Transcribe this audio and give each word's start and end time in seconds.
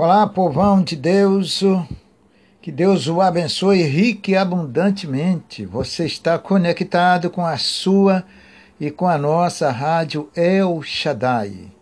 Olá, 0.00 0.28
povão 0.28 0.80
de 0.80 0.94
Deus. 0.94 1.60
Que 2.62 2.70
Deus 2.70 3.08
o 3.08 3.20
abençoe 3.20 3.82
rique 3.82 4.30
e 4.30 4.36
abundantemente. 4.36 5.66
Você 5.66 6.06
está 6.06 6.38
conectado 6.38 7.28
com 7.28 7.44
a 7.44 7.58
sua 7.58 8.24
e 8.78 8.92
com 8.92 9.08
a 9.08 9.18
nossa 9.18 9.72
rádio 9.72 10.30
El 10.36 10.80
Shaddai. 10.84 11.72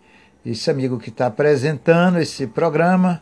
Esse 0.43 0.71
amigo 0.71 0.97
que 0.97 1.09
está 1.09 1.27
apresentando 1.27 2.17
esse 2.17 2.47
programa 2.47 3.21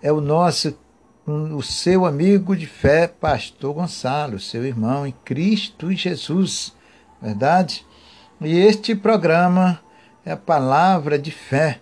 é 0.00 0.12
o 0.12 0.20
nosso, 0.20 0.78
o 1.26 1.60
seu 1.60 2.06
amigo 2.06 2.54
de 2.54 2.68
fé, 2.68 3.08
Pastor 3.08 3.74
Gonçalo, 3.74 4.38
seu 4.38 4.64
irmão 4.64 5.04
em 5.04 5.14
Cristo 5.24 5.90
Jesus, 5.90 6.72
verdade? 7.20 7.84
E 8.40 8.56
este 8.56 8.94
programa 8.94 9.80
é 10.24 10.30
a 10.30 10.36
palavra 10.36 11.18
de 11.18 11.32
fé 11.32 11.80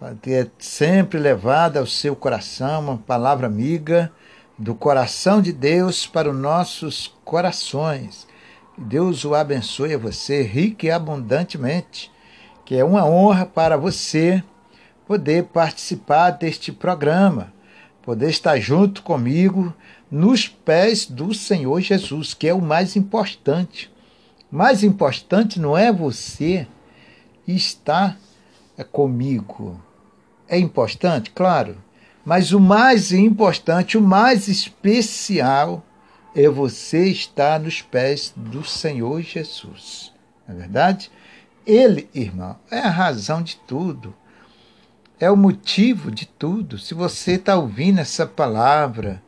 para 0.00 0.14
ter 0.14 0.50
sempre 0.58 1.20
levado 1.20 1.76
ao 1.76 1.86
seu 1.86 2.16
coração 2.16 2.80
uma 2.80 2.96
palavra 2.96 3.46
amiga 3.46 4.10
do 4.58 4.74
coração 4.74 5.42
de 5.42 5.52
Deus 5.52 6.06
para 6.06 6.30
os 6.30 6.34
nossos 6.34 7.14
corações. 7.22 8.26
Deus 8.78 9.26
o 9.26 9.34
abençoe 9.34 9.92
a 9.92 9.98
você 9.98 10.42
rique 10.42 10.86
e 10.86 10.90
abundantemente, 10.90 12.10
que 12.64 12.76
é 12.76 12.82
uma 12.82 13.04
honra 13.04 13.44
para 13.44 13.76
você 13.76 14.42
poder 15.06 15.44
participar 15.44 16.30
deste 16.30 16.72
programa, 16.72 17.52
poder 18.00 18.30
estar 18.30 18.58
junto 18.58 19.02
comigo 19.02 19.70
nos 20.10 20.48
pés 20.48 21.04
do 21.04 21.34
Senhor 21.34 21.78
Jesus, 21.82 22.32
que 22.32 22.48
é 22.48 22.54
o 22.54 22.62
mais 22.62 22.96
importante. 22.96 23.92
Mais 24.50 24.82
importante 24.82 25.60
não 25.60 25.76
é 25.76 25.92
você 25.92 26.66
estar 27.46 28.16
comigo, 28.90 29.78
é 30.50 30.58
importante, 30.58 31.30
claro, 31.30 31.76
mas 32.24 32.52
o 32.52 32.58
mais 32.58 33.12
importante, 33.12 33.96
o 33.96 34.02
mais 34.02 34.48
especial 34.48 35.86
é 36.34 36.48
você 36.48 37.06
estar 37.06 37.60
nos 37.60 37.80
pés 37.80 38.34
do 38.36 38.64
Senhor 38.64 39.22
Jesus. 39.22 40.12
Não 40.46 40.56
é 40.56 40.58
verdade? 40.58 41.10
Ele, 41.64 42.10
irmão, 42.12 42.56
é 42.68 42.80
a 42.80 42.90
razão 42.90 43.42
de 43.42 43.56
tudo. 43.58 44.12
É 45.20 45.30
o 45.30 45.36
motivo 45.36 46.10
de 46.10 46.26
tudo. 46.26 46.78
Se 46.78 46.94
você 46.94 47.32
está 47.32 47.56
ouvindo 47.56 48.00
essa 48.00 48.26
palavra, 48.26 49.22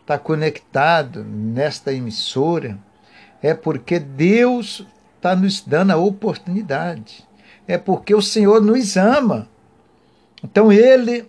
está 0.00 0.18
conectado 0.18 1.22
nesta 1.22 1.92
emissora, 1.92 2.78
é 3.40 3.54
porque 3.54 4.00
Deus 4.00 4.84
está 5.16 5.36
nos 5.36 5.60
dando 5.60 5.92
a 5.92 5.96
oportunidade. 5.96 7.24
É 7.66 7.78
porque 7.78 8.14
o 8.14 8.20
Senhor 8.20 8.60
nos 8.60 8.96
ama. 8.96 9.48
Então 10.44 10.70
ele 10.70 11.24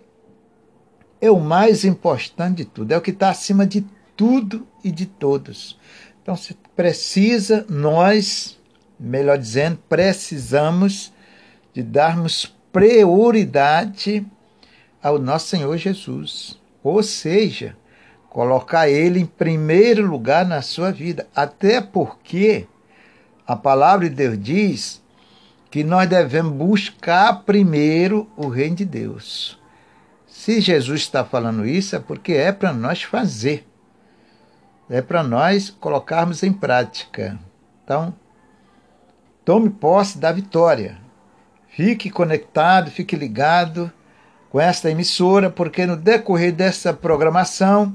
é 1.22 1.30
o 1.30 1.40
mais 1.40 1.86
importante 1.86 2.58
de 2.58 2.64
tudo, 2.66 2.92
é 2.92 2.98
o 2.98 3.00
que 3.00 3.10
está 3.10 3.30
acima 3.30 3.66
de 3.66 3.82
tudo 4.14 4.68
e 4.84 4.92
de 4.92 5.06
todos. 5.06 5.78
Então 6.22 6.36
se 6.36 6.54
precisa, 6.76 7.64
nós, 7.66 8.58
melhor 9.00 9.38
dizendo, 9.38 9.78
precisamos 9.88 11.14
de 11.72 11.82
darmos 11.82 12.54
prioridade 12.70 14.26
ao 15.02 15.18
nosso 15.18 15.48
Senhor 15.48 15.78
Jesus. 15.78 16.60
Ou 16.82 17.02
seja, 17.02 17.74
colocar 18.28 18.86
ele 18.86 19.18
em 19.18 19.26
primeiro 19.26 20.06
lugar 20.06 20.44
na 20.44 20.60
sua 20.60 20.92
vida. 20.92 21.26
Até 21.34 21.80
porque 21.80 22.66
a 23.46 23.56
palavra 23.56 24.10
de 24.10 24.14
Deus 24.14 24.38
diz 24.38 25.02
que 25.76 25.84
nós 25.84 26.08
devemos 26.08 26.54
buscar 26.54 27.42
primeiro 27.42 28.26
o 28.34 28.48
reino 28.48 28.76
de 28.76 28.84
Deus. 28.86 29.60
Se 30.26 30.58
Jesus 30.58 31.02
está 31.02 31.22
falando 31.22 31.66
isso, 31.66 31.94
é 31.94 31.98
porque 31.98 32.32
é 32.32 32.50
para 32.50 32.72
nós 32.72 33.02
fazer. 33.02 33.68
É 34.88 35.02
para 35.02 35.22
nós 35.22 35.68
colocarmos 35.68 36.42
em 36.42 36.50
prática. 36.50 37.38
Então, 37.84 38.14
tome 39.44 39.68
posse 39.68 40.16
da 40.16 40.32
vitória. 40.32 40.96
Fique 41.68 42.08
conectado, 42.08 42.90
fique 42.90 43.14
ligado 43.14 43.92
com 44.48 44.58
esta 44.58 44.90
emissora, 44.90 45.50
porque 45.50 45.84
no 45.84 45.94
decorrer 45.94 46.54
dessa 46.54 46.94
programação, 46.94 47.94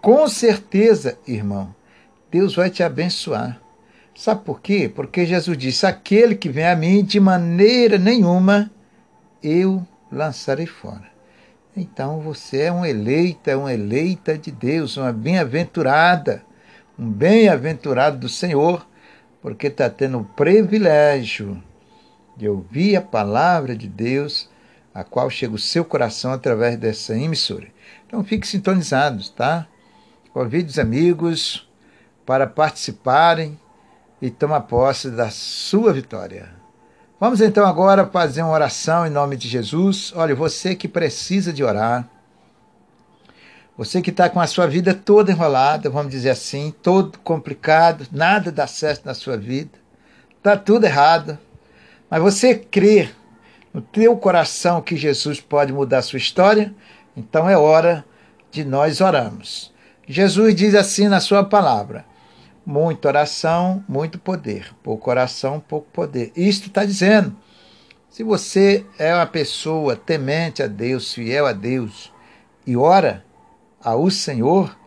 com 0.00 0.28
certeza, 0.28 1.18
irmão, 1.26 1.74
Deus 2.30 2.54
vai 2.54 2.70
te 2.70 2.84
abençoar. 2.84 3.59
Sabe 4.20 4.44
por 4.44 4.60
quê? 4.60 4.86
Porque 4.94 5.24
Jesus 5.24 5.56
disse: 5.56 5.86
Aquele 5.86 6.34
que 6.34 6.50
vem 6.50 6.66
a 6.66 6.76
mim, 6.76 7.02
de 7.02 7.18
maneira 7.18 7.96
nenhuma 7.96 8.70
eu 9.42 9.82
lançarei 10.12 10.66
fora. 10.66 11.08
Então 11.74 12.20
você 12.20 12.64
é 12.64 12.72
um 12.72 12.84
eleita, 12.84 13.56
uma 13.56 13.72
eleita 13.72 14.36
de 14.36 14.50
Deus, 14.50 14.98
uma 14.98 15.10
bem-aventurada, 15.10 16.44
um 16.98 17.10
bem-aventurado 17.10 18.18
do 18.18 18.28
Senhor, 18.28 18.86
porque 19.40 19.68
está 19.68 19.88
tendo 19.88 20.18
o 20.18 20.24
privilégio 20.24 21.58
de 22.36 22.46
ouvir 22.46 22.96
a 22.96 23.00
palavra 23.00 23.74
de 23.74 23.88
Deus, 23.88 24.50
a 24.92 25.02
qual 25.02 25.30
chega 25.30 25.54
o 25.54 25.58
seu 25.58 25.82
coração 25.82 26.30
através 26.30 26.76
dessa 26.76 27.16
emissora. 27.16 27.68
Então 28.06 28.22
fique 28.22 28.46
sintonizados, 28.46 29.30
tá? 29.30 29.66
Convide 30.30 30.68
os 30.68 30.78
amigos 30.78 31.66
para 32.26 32.46
participarem 32.46 33.58
e 34.20 34.30
toma 34.30 34.60
posse 34.60 35.10
da 35.10 35.30
sua 35.30 35.92
vitória. 35.92 36.50
Vamos 37.18 37.40
então 37.40 37.66
agora 37.66 38.06
fazer 38.06 38.42
uma 38.42 38.52
oração 38.52 39.06
em 39.06 39.10
nome 39.10 39.36
de 39.36 39.48
Jesus. 39.48 40.12
Olha, 40.16 40.34
você 40.34 40.74
que 40.74 40.88
precisa 40.88 41.52
de 41.52 41.62
orar, 41.62 42.08
você 43.76 44.02
que 44.02 44.10
está 44.10 44.28
com 44.28 44.40
a 44.40 44.46
sua 44.46 44.66
vida 44.66 44.92
toda 44.92 45.32
enrolada, 45.32 45.88
vamos 45.88 46.10
dizer 46.10 46.30
assim, 46.30 46.74
todo 46.82 47.18
complicado, 47.20 48.06
nada 48.12 48.52
dá 48.52 48.66
certo 48.66 49.06
na 49.06 49.14
sua 49.14 49.36
vida, 49.36 49.70
está 50.36 50.56
tudo 50.56 50.84
errado, 50.84 51.38
mas 52.10 52.20
você 52.20 52.54
crê 52.54 53.08
no 53.72 53.80
teu 53.80 54.16
coração 54.16 54.82
que 54.82 54.96
Jesus 54.96 55.40
pode 55.40 55.72
mudar 55.72 55.98
a 55.98 56.02
sua 56.02 56.18
história, 56.18 56.74
então 57.16 57.48
é 57.48 57.56
hora 57.56 58.04
de 58.50 58.64
nós 58.64 59.00
orarmos. 59.00 59.72
Jesus 60.06 60.54
diz 60.54 60.74
assim 60.74 61.08
na 61.08 61.20
sua 61.20 61.44
palavra: 61.44 62.04
Muita 62.70 63.08
oração, 63.08 63.84
muito 63.88 64.16
poder. 64.16 64.72
Pouco 64.80 65.10
oração, 65.10 65.58
pouco 65.58 65.88
poder. 65.92 66.30
Isto 66.36 66.68
está 66.68 66.84
dizendo: 66.84 67.36
se 68.08 68.22
você 68.22 68.86
é 68.96 69.12
uma 69.12 69.26
pessoa 69.26 69.96
temente 69.96 70.62
a 70.62 70.68
Deus, 70.68 71.12
fiel 71.12 71.48
a 71.48 71.52
Deus, 71.52 72.12
e 72.64 72.76
ora 72.76 73.24
ao 73.82 74.08
Senhor, 74.08 74.78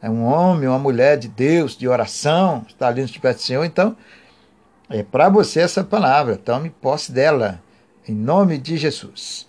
é 0.00 0.08
um 0.08 0.22
homem, 0.22 0.68
uma 0.68 0.78
mulher 0.78 1.18
de 1.18 1.26
Deus, 1.26 1.76
de 1.76 1.88
oração, 1.88 2.64
está 2.68 2.86
ali 2.86 3.02
no 3.02 3.08
pés 3.20 3.34
do 3.34 3.42
Senhor, 3.42 3.64
então 3.64 3.96
é 4.88 5.02
para 5.02 5.28
você 5.28 5.58
essa 5.58 5.82
palavra. 5.82 6.36
Tome 6.36 6.70
posse 6.70 7.10
dela, 7.10 7.60
em 8.06 8.14
nome 8.14 8.56
de 8.56 8.76
Jesus. 8.76 9.48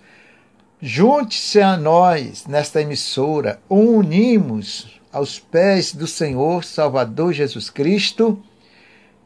Junte-se 0.82 1.62
a 1.62 1.78
nós 1.78 2.48
nesta 2.48 2.82
emissora, 2.82 3.62
unimos 3.70 4.97
aos 5.12 5.40
pés 5.40 5.94
do 5.94 6.08
Senhor 6.08 6.64
Salvador 6.64 7.34
Jesus 7.34 7.70
Cristo 7.70 8.42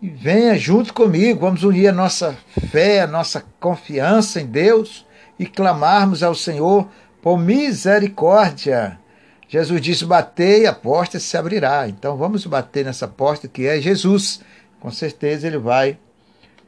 e 0.02 0.10
venha 0.10 0.58
junto 0.58 0.94
comigo. 0.94 1.42
Vamos 1.42 1.64
unir 1.64 1.88
a 1.88 1.94
nossa 1.94 2.38
fé, 2.72 3.02
a 3.02 3.08
nossa 3.08 3.44
confiança 3.60 4.42
em 4.42 4.46
Deus 4.46 5.06
e 5.38 5.46
clamarmos 5.46 6.24
ao 6.24 6.36
Senhor 6.36 6.88
por 7.22 7.38
misericórdia. 7.38 9.00
Jesus 9.48 9.82
disse: 9.82 10.06
Batei, 10.06 10.66
a 10.66 10.74
porta 10.74 11.20
se 11.20 11.36
abrirá. 11.38 11.88
Então 11.88 12.18
vamos 12.18 12.46
bater 12.46 12.86
nessa 12.86 13.08
porta 13.08 13.48
que 13.48 13.68
é 13.68 13.80
Jesus. 13.80 14.42
Com 14.80 14.90
certeza 14.90 15.46
ele 15.46 15.58
vai 15.58 15.98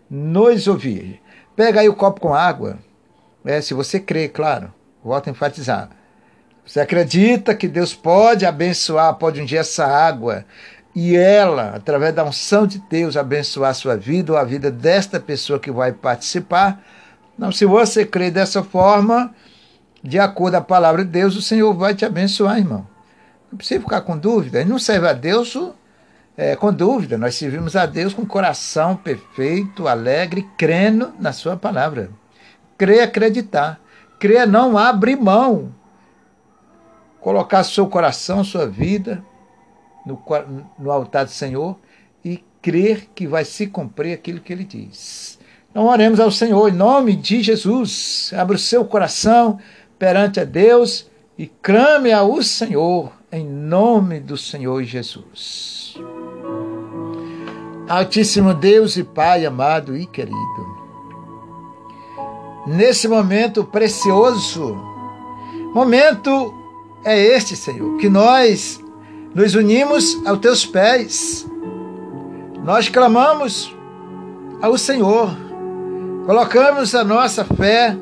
nos 0.09 0.67
ouvir. 0.67 1.21
Pega 1.55 1.81
aí 1.81 1.89
o 1.89 1.95
copo 1.95 2.19
com 2.19 2.33
água. 2.33 2.77
É, 3.45 3.61
se 3.61 3.73
você 3.73 3.99
crê, 3.99 4.27
claro. 4.27 4.73
Volto 5.03 5.27
a 5.27 5.31
enfatizar. 5.31 5.89
Você 6.65 6.79
acredita 6.79 7.53
que 7.53 7.67
Deus 7.67 7.93
pode 7.93 8.45
abençoar, 8.45 9.15
pode 9.15 9.41
um 9.41 9.45
dia 9.45 9.59
essa 9.59 9.85
água 9.85 10.45
e 10.95 11.15
ela, 11.15 11.73
através 11.75 12.13
da 12.15 12.23
unção 12.23 12.65
de 12.65 12.79
Deus, 12.89 13.17
abençoar 13.17 13.71
a 13.71 13.73
sua 13.73 13.97
vida 13.97 14.31
ou 14.31 14.37
a 14.37 14.43
vida 14.43 14.71
desta 14.71 15.19
pessoa 15.19 15.59
que 15.59 15.71
vai 15.71 15.91
participar? 15.91 16.81
Não, 17.37 17.51
se 17.51 17.65
você 17.65 18.05
crê 18.05 18.31
dessa 18.31 18.63
forma, 18.63 19.33
de 20.01 20.19
acordo 20.19 20.53
com 20.53 20.57
a 20.59 20.61
palavra 20.61 21.03
de 21.03 21.11
Deus, 21.11 21.35
o 21.35 21.41
Senhor 21.41 21.73
vai 21.73 21.95
te 21.95 22.05
abençoar, 22.05 22.59
irmão. 22.59 22.87
Não 23.51 23.57
precisa 23.57 23.81
ficar 23.81 24.01
com 24.01 24.17
dúvida. 24.17 24.61
Ele 24.61 24.69
não 24.69 24.79
serve 24.79 25.07
a 25.07 25.13
Deus 25.13 25.57
é, 26.37 26.55
com 26.55 26.71
dúvida. 26.71 27.17
Nós 27.17 27.35
servimos 27.35 27.75
a 27.75 27.85
Deus 27.85 28.13
com 28.13 28.25
coração 28.25 28.95
perfeito, 28.95 29.87
alegre, 29.87 30.47
crendo 30.57 31.11
na 31.19 31.33
sua 31.33 31.57
palavra. 31.57 32.09
Crê 32.77 33.01
acreditar. 33.01 33.79
Crê 34.19 34.45
não 34.45 34.77
abrir 34.77 35.17
mão 35.17 35.73
colocar 37.23 37.63
seu 37.63 37.87
coração, 37.87 38.43
sua 38.43 38.67
vida 38.67 39.23
no, 40.05 40.21
no 40.77 40.91
altar 40.91 41.23
do 41.23 41.31
Senhor 41.31 41.79
e 42.23 42.43
crer 42.61 43.07
que 43.15 43.25
vai 43.25 43.45
se 43.45 43.65
cumprir 43.65 44.13
aquilo 44.13 44.41
que 44.41 44.51
ele 44.51 44.65
diz. 44.65 45.39
Então 45.71 45.87
oremos 45.87 46.19
ao 46.19 46.29
Senhor 46.29 46.67
em 46.67 46.73
nome 46.73 47.15
de 47.15 47.41
Jesus. 47.41 48.31
Abra 48.35 48.57
o 48.57 48.59
seu 48.59 48.83
coração, 48.83 49.57
perante 49.97 50.41
a 50.41 50.43
Deus 50.43 51.09
e 51.37 51.47
clame 51.47 52.11
ao 52.11 52.43
Senhor 52.43 53.13
em 53.31 53.47
nome 53.47 54.19
do 54.19 54.35
Senhor 54.35 54.83
Jesus. 54.83 55.95
Altíssimo 57.87 58.53
Deus 58.53 58.97
e 58.97 59.03
Pai 59.03 59.45
amado 59.45 59.95
e 59.95 60.05
querido, 60.05 60.77
nesse 62.67 63.07
momento 63.07 63.63
precioso, 63.63 64.75
momento 65.73 66.62
é 67.03 67.19
este, 67.19 67.55
Senhor, 67.55 67.97
que 67.97 68.09
nós 68.09 68.83
nos 69.33 69.55
unimos 69.55 70.21
aos 70.25 70.39
teus 70.39 70.65
pés. 70.65 71.47
Nós 72.63 72.87
clamamos 72.87 73.75
ao 74.61 74.77
Senhor, 74.77 75.29
colocamos 76.25 76.95
a 76.95 77.03
nossa 77.03 77.43
fé 77.43 77.97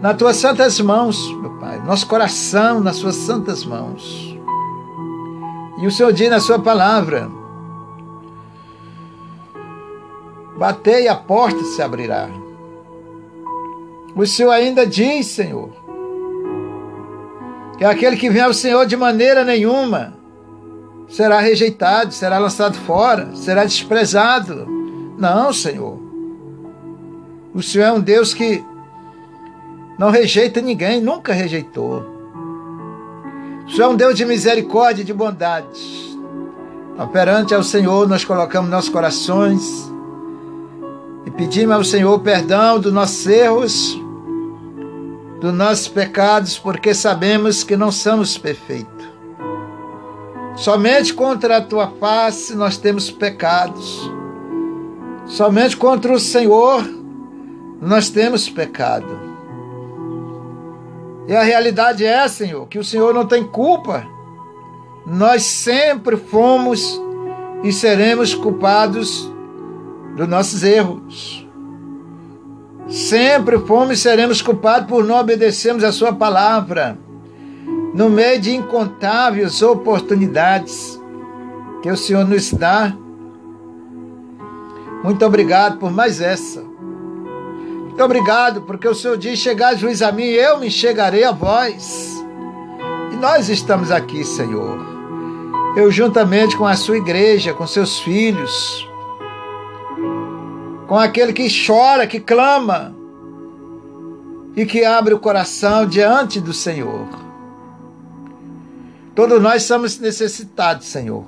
nas 0.00 0.16
tuas 0.16 0.36
santas 0.36 0.80
mãos, 0.80 1.30
meu 1.40 1.50
Pai, 1.58 1.78
nosso 1.84 2.06
coração 2.06 2.80
nas 2.80 2.96
suas 2.96 3.16
santas 3.16 3.64
mãos. 3.64 4.36
E 5.80 5.86
o 5.86 5.90
Senhor 5.90 6.12
diz 6.12 6.28
na 6.28 6.40
sua 6.40 6.58
palavra: 6.58 7.30
Batei 10.58 11.08
a 11.08 11.14
porta 11.14 11.64
se 11.64 11.80
abrirá. 11.80 12.28
O 14.14 14.26
Senhor 14.26 14.50
ainda 14.50 14.86
diz, 14.86 15.26
Senhor, 15.26 15.70
que 17.80 17.84
aquele 17.86 18.14
que 18.14 18.28
vem 18.28 18.42
ao 18.42 18.52
Senhor 18.52 18.84
de 18.84 18.94
maneira 18.94 19.42
nenhuma 19.42 20.12
será 21.08 21.40
rejeitado, 21.40 22.12
será 22.12 22.38
lançado 22.38 22.76
fora, 22.76 23.30
será 23.34 23.64
desprezado. 23.64 24.66
Não, 25.16 25.50
Senhor. 25.50 25.98
O 27.54 27.62
Senhor 27.62 27.86
é 27.86 27.92
um 27.92 28.00
Deus 28.00 28.34
que 28.34 28.62
não 29.98 30.10
rejeita 30.10 30.60
ninguém, 30.60 31.00
nunca 31.00 31.32
rejeitou. 31.32 32.04
O 33.66 33.70
Senhor 33.70 33.84
é 33.84 33.88
um 33.88 33.96
Deus 33.96 34.14
de 34.14 34.26
misericórdia 34.26 35.00
e 35.00 35.06
de 35.06 35.14
bondade. 35.14 36.18
Operante 36.98 37.54
ao 37.54 37.62
Senhor, 37.62 38.06
nós 38.06 38.26
colocamos 38.26 38.70
nossos 38.70 38.90
corações 38.90 39.90
e 41.24 41.30
pedimos 41.30 41.76
ao 41.76 41.84
Senhor 41.84 42.18
perdão 42.18 42.78
dos 42.78 42.92
nossos 42.92 43.26
erros 43.26 43.98
dos 45.40 45.54
nossos 45.54 45.88
pecados, 45.88 46.58
porque 46.58 46.92
sabemos 46.92 47.64
que 47.64 47.76
não 47.76 47.90
somos 47.90 48.36
perfeitos. 48.36 49.08
Somente 50.54 51.14
contra 51.14 51.56
a 51.56 51.62
tua 51.62 51.88
face 51.88 52.54
nós 52.54 52.76
temos 52.76 53.10
pecados. 53.10 54.10
Somente 55.24 55.76
contra 55.76 56.12
o 56.12 56.20
Senhor 56.20 56.84
nós 57.80 58.10
temos 58.10 58.50
pecado. 58.50 59.18
E 61.26 61.34
a 61.34 61.42
realidade 61.42 62.04
é, 62.04 62.26
Senhor, 62.28 62.66
que 62.66 62.78
o 62.78 62.84
Senhor 62.84 63.14
não 63.14 63.26
tem 63.26 63.42
culpa. 63.42 64.06
Nós 65.06 65.42
sempre 65.44 66.16
fomos 66.16 67.00
e 67.62 67.72
seremos 67.72 68.34
culpados 68.34 69.30
dos 70.16 70.28
nossos 70.28 70.62
erros. 70.62 71.48
Sempre 72.90 73.56
fomos 73.60 73.98
e 73.98 74.02
seremos 74.02 74.42
culpados 74.42 74.88
por 74.88 75.04
não 75.04 75.20
obedecermos 75.20 75.84
a 75.84 75.92
Sua 75.92 76.12
palavra, 76.12 76.98
no 77.94 78.10
meio 78.10 78.40
de 78.40 78.54
incontáveis 78.54 79.62
oportunidades 79.62 81.00
que 81.82 81.88
o 81.88 81.96
Senhor 81.96 82.26
nos 82.26 82.52
dá. 82.52 82.92
Muito 85.04 85.24
obrigado 85.24 85.78
por 85.78 85.92
mais 85.92 86.20
essa. 86.20 86.62
Muito 86.62 88.02
obrigado, 88.02 88.62
porque 88.62 88.88
o 88.88 88.94
Senhor 88.94 89.16
diz: 89.16 89.38
chegar 89.38 89.76
juiz 89.76 90.02
a 90.02 90.10
mim, 90.10 90.24
eu 90.24 90.58
me 90.58 90.68
chegarei 90.68 91.22
a 91.22 91.30
vós. 91.30 92.24
E 93.12 93.16
nós 93.16 93.48
estamos 93.48 93.92
aqui, 93.92 94.24
Senhor. 94.24 94.78
Eu, 95.76 95.92
juntamente 95.92 96.56
com 96.56 96.66
a 96.66 96.74
sua 96.74 96.96
igreja, 96.96 97.54
com 97.54 97.66
seus 97.66 98.00
filhos, 98.00 98.89
com 100.90 100.98
aquele 100.98 101.32
que 101.32 101.46
chora, 101.48 102.04
que 102.04 102.18
clama 102.18 102.92
e 104.56 104.66
que 104.66 104.84
abre 104.84 105.14
o 105.14 105.20
coração 105.20 105.86
diante 105.86 106.40
do 106.40 106.52
Senhor. 106.52 107.06
Todos 109.14 109.40
nós 109.40 109.62
somos 109.62 110.00
necessitados, 110.00 110.88
Senhor. 110.88 111.24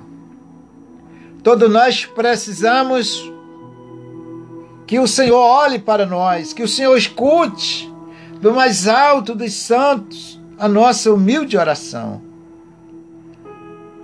Todos 1.41 1.71
nós 1.71 2.05
precisamos 2.05 3.31
que 4.85 4.99
o 4.99 5.07
Senhor 5.07 5.39
olhe 5.39 5.79
para 5.79 6.05
nós, 6.05 6.51
que 6.51 6.63
o 6.63 6.67
Senhor 6.67 6.97
escute 6.97 7.89
do 8.41 8.53
mais 8.53 8.85
alto 8.85 9.33
dos 9.33 9.53
santos 9.53 10.41
a 10.59 10.67
nossa 10.67 11.09
humilde 11.09 11.55
oração. 11.55 12.21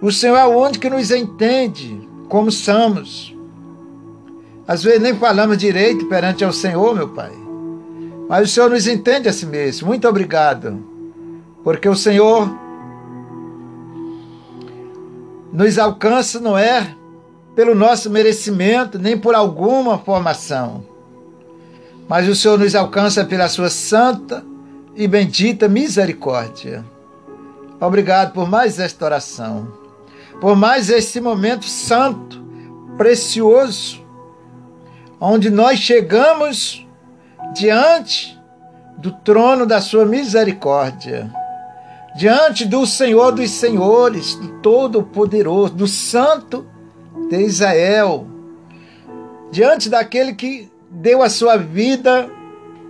O 0.01 0.09
Senhor 0.09 0.37
é 0.37 0.45
o 0.45 0.57
único 0.57 0.79
que 0.79 0.89
nos 0.89 1.11
entende 1.11 2.07
como 2.29 2.49
somos. 2.49 3.37
Às 4.69 4.83
vezes 4.83 5.01
nem 5.01 5.15
falamos 5.15 5.57
direito 5.57 6.05
perante 6.05 6.43
ao 6.43 6.53
Senhor, 6.53 6.93
meu 6.93 7.09
Pai. 7.09 7.31
Mas 8.29 8.47
o 8.47 8.53
Senhor 8.53 8.69
nos 8.69 8.85
entende 8.85 9.27
a 9.27 9.33
si 9.33 9.47
mesmo. 9.47 9.87
Muito 9.87 10.07
obrigado. 10.07 10.85
Porque 11.63 11.89
o 11.89 11.95
Senhor 11.95 12.47
nos 15.51 15.79
alcança 15.79 16.39
não 16.39 16.55
é 16.55 16.95
pelo 17.55 17.73
nosso 17.73 18.11
merecimento, 18.11 18.99
nem 18.99 19.17
por 19.17 19.33
alguma 19.33 19.97
formação. 19.97 20.85
Mas 22.07 22.29
o 22.29 22.35
Senhor 22.35 22.59
nos 22.59 22.75
alcança 22.75 23.25
pela 23.25 23.49
sua 23.49 23.71
santa 23.71 24.45
e 24.95 25.07
bendita 25.07 25.67
misericórdia. 25.67 26.85
Obrigado 27.81 28.33
por 28.33 28.47
mais 28.47 28.77
esta 28.77 29.03
oração, 29.03 29.67
por 30.39 30.55
mais 30.55 30.91
este 30.91 31.19
momento 31.19 31.65
santo, 31.65 32.39
precioso, 32.97 33.98
onde 35.19 35.49
nós 35.49 35.79
chegamos 35.79 36.87
diante 37.53 38.39
do 38.97 39.11
trono 39.11 39.65
da 39.65 39.81
sua 39.81 40.05
misericórdia, 40.05 41.29
diante 42.15 42.65
do 42.65 42.85
Senhor 42.85 43.31
dos 43.31 43.51
Senhores, 43.51 44.35
do 44.35 44.59
Todo-Poderoso, 44.61 45.73
do 45.73 45.87
Santo 45.87 46.65
de 47.29 47.41
Israel, 47.41 48.27
diante 49.51 49.89
daquele 49.89 50.33
que 50.33 50.69
deu 50.89 51.21
a 51.21 51.29
sua 51.29 51.57
vida 51.57 52.29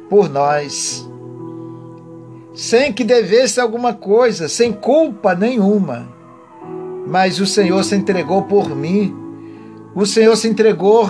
por 0.10 0.30
nós, 0.30 1.08
sem 2.54 2.92
que 2.92 3.04
devesse 3.04 3.60
alguma 3.60 3.94
coisa, 3.94 4.48
sem 4.48 4.72
culpa 4.74 5.34
nenhuma. 5.36 6.08
Mas 7.08 7.40
o 7.40 7.46
Senhor 7.46 7.84
se 7.84 7.96
entregou 7.96 8.44
por 8.44 8.76
mim, 8.76 9.16
o 9.96 10.06
Senhor 10.06 10.36
se 10.36 10.48
entregou 10.48 11.10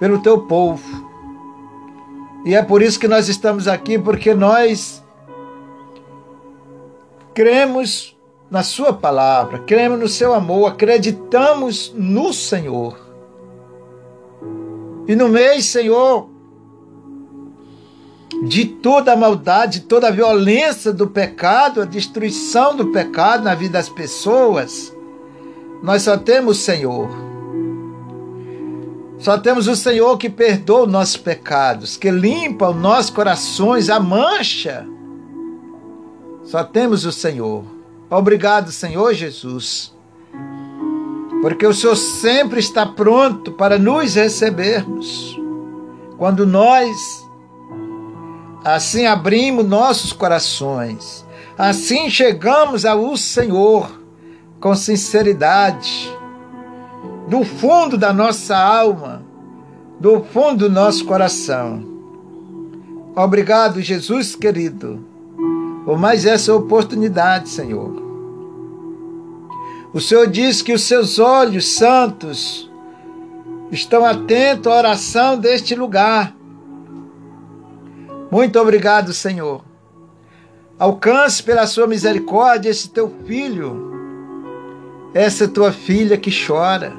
pelo 0.00 0.22
teu 0.22 0.38
povo. 0.40 1.08
E 2.44 2.54
é 2.54 2.62
por 2.62 2.80
isso 2.80 2.98
que 2.98 3.06
nós 3.06 3.28
estamos 3.28 3.68
aqui, 3.68 3.98
porque 3.98 4.34
nós 4.34 5.04
cremos 7.34 8.16
na 8.50 8.62
Sua 8.62 8.92
palavra, 8.92 9.58
cremos 9.60 10.00
no 10.00 10.08
Seu 10.08 10.32
amor, 10.32 10.72
acreditamos 10.72 11.92
no 11.94 12.32
Senhor. 12.32 12.98
E 15.06 15.14
no 15.14 15.28
meio, 15.28 15.62
Senhor, 15.62 16.28
de 18.44 18.64
toda 18.64 19.12
a 19.12 19.16
maldade, 19.16 19.80
toda 19.80 20.08
a 20.08 20.10
violência 20.10 20.92
do 20.92 21.06
pecado, 21.06 21.82
a 21.82 21.84
destruição 21.84 22.74
do 22.74 22.86
pecado 22.86 23.44
na 23.44 23.54
vida 23.54 23.74
das 23.74 23.88
pessoas, 23.88 24.96
nós 25.82 26.02
só 26.02 26.16
temos 26.16 26.58
Senhor. 26.58 27.29
Só 29.20 29.36
temos 29.36 29.68
o 29.68 29.76
Senhor 29.76 30.16
que 30.16 30.30
perdoa 30.30 30.84
os 30.84 30.90
nossos 30.90 31.18
pecados, 31.18 31.94
que 31.98 32.10
limpa 32.10 32.70
os 32.70 32.76
nossos 32.76 33.10
corações, 33.10 33.90
a 33.90 34.00
mancha. 34.00 34.86
Só 36.42 36.64
temos 36.64 37.04
o 37.04 37.12
Senhor. 37.12 37.62
Obrigado, 38.08 38.72
Senhor 38.72 39.12
Jesus, 39.12 39.94
porque 41.42 41.66
o 41.66 41.74
Senhor 41.74 41.96
sempre 41.96 42.60
está 42.60 42.86
pronto 42.86 43.52
para 43.52 43.78
nos 43.78 44.14
recebermos. 44.14 45.38
Quando 46.16 46.46
nós 46.46 47.28
assim 48.64 49.06
abrimos 49.06 49.66
nossos 49.66 50.14
corações, 50.14 51.26
assim 51.58 52.08
chegamos 52.08 52.86
ao 52.86 53.16
Senhor 53.18 54.00
com 54.58 54.74
sinceridade 54.74 56.10
do 57.30 57.44
fundo 57.44 57.96
da 57.96 58.12
nossa 58.12 58.58
alma, 58.58 59.22
do 60.00 60.20
fundo 60.24 60.68
do 60.68 60.74
nosso 60.74 61.04
coração. 61.04 61.80
Obrigado, 63.14 63.80
Jesus 63.80 64.34
querido, 64.34 64.98
por 65.84 65.96
mais 65.96 66.26
essa 66.26 66.52
oportunidade, 66.52 67.48
Senhor. 67.48 68.02
O 69.94 70.00
Senhor 70.00 70.26
diz 70.26 70.60
que 70.60 70.72
os 70.72 70.82
seus 70.82 71.20
olhos 71.20 71.76
santos 71.76 72.68
estão 73.70 74.04
atentos 74.04 74.66
à 74.66 74.76
oração 74.76 75.38
deste 75.38 75.76
lugar. 75.76 76.34
Muito 78.28 78.58
obrigado, 78.58 79.12
Senhor. 79.12 79.62
Alcance 80.76 81.40
pela 81.44 81.68
sua 81.68 81.86
misericórdia 81.86 82.70
esse 82.70 82.88
teu 82.88 83.08
filho, 83.24 83.88
essa 85.14 85.46
tua 85.46 85.70
filha 85.70 86.16
que 86.16 86.32
chora, 86.44 86.92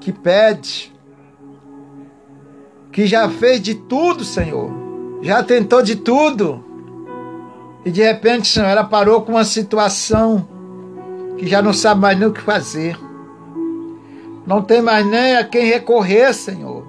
que 0.00 0.12
pede, 0.12 0.92
que 2.92 3.06
já 3.06 3.28
fez 3.28 3.60
de 3.60 3.74
tudo, 3.74 4.24
Senhor, 4.24 4.70
já 5.22 5.42
tentou 5.42 5.82
de 5.82 5.96
tudo, 5.96 6.64
e 7.84 7.90
de 7.90 8.02
repente, 8.02 8.48
Senhor, 8.48 8.66
ela 8.66 8.84
parou 8.84 9.22
com 9.22 9.32
uma 9.32 9.44
situação 9.44 10.46
que 11.38 11.46
já 11.46 11.62
não 11.62 11.72
sabe 11.72 12.00
mais 12.00 12.18
nem 12.18 12.28
o 12.28 12.32
que 12.32 12.40
fazer. 12.40 12.98
Não 14.46 14.60
tem 14.62 14.82
mais 14.82 15.06
nem 15.06 15.36
a 15.36 15.44
quem 15.44 15.66
recorrer, 15.66 16.34
Senhor. 16.34 16.84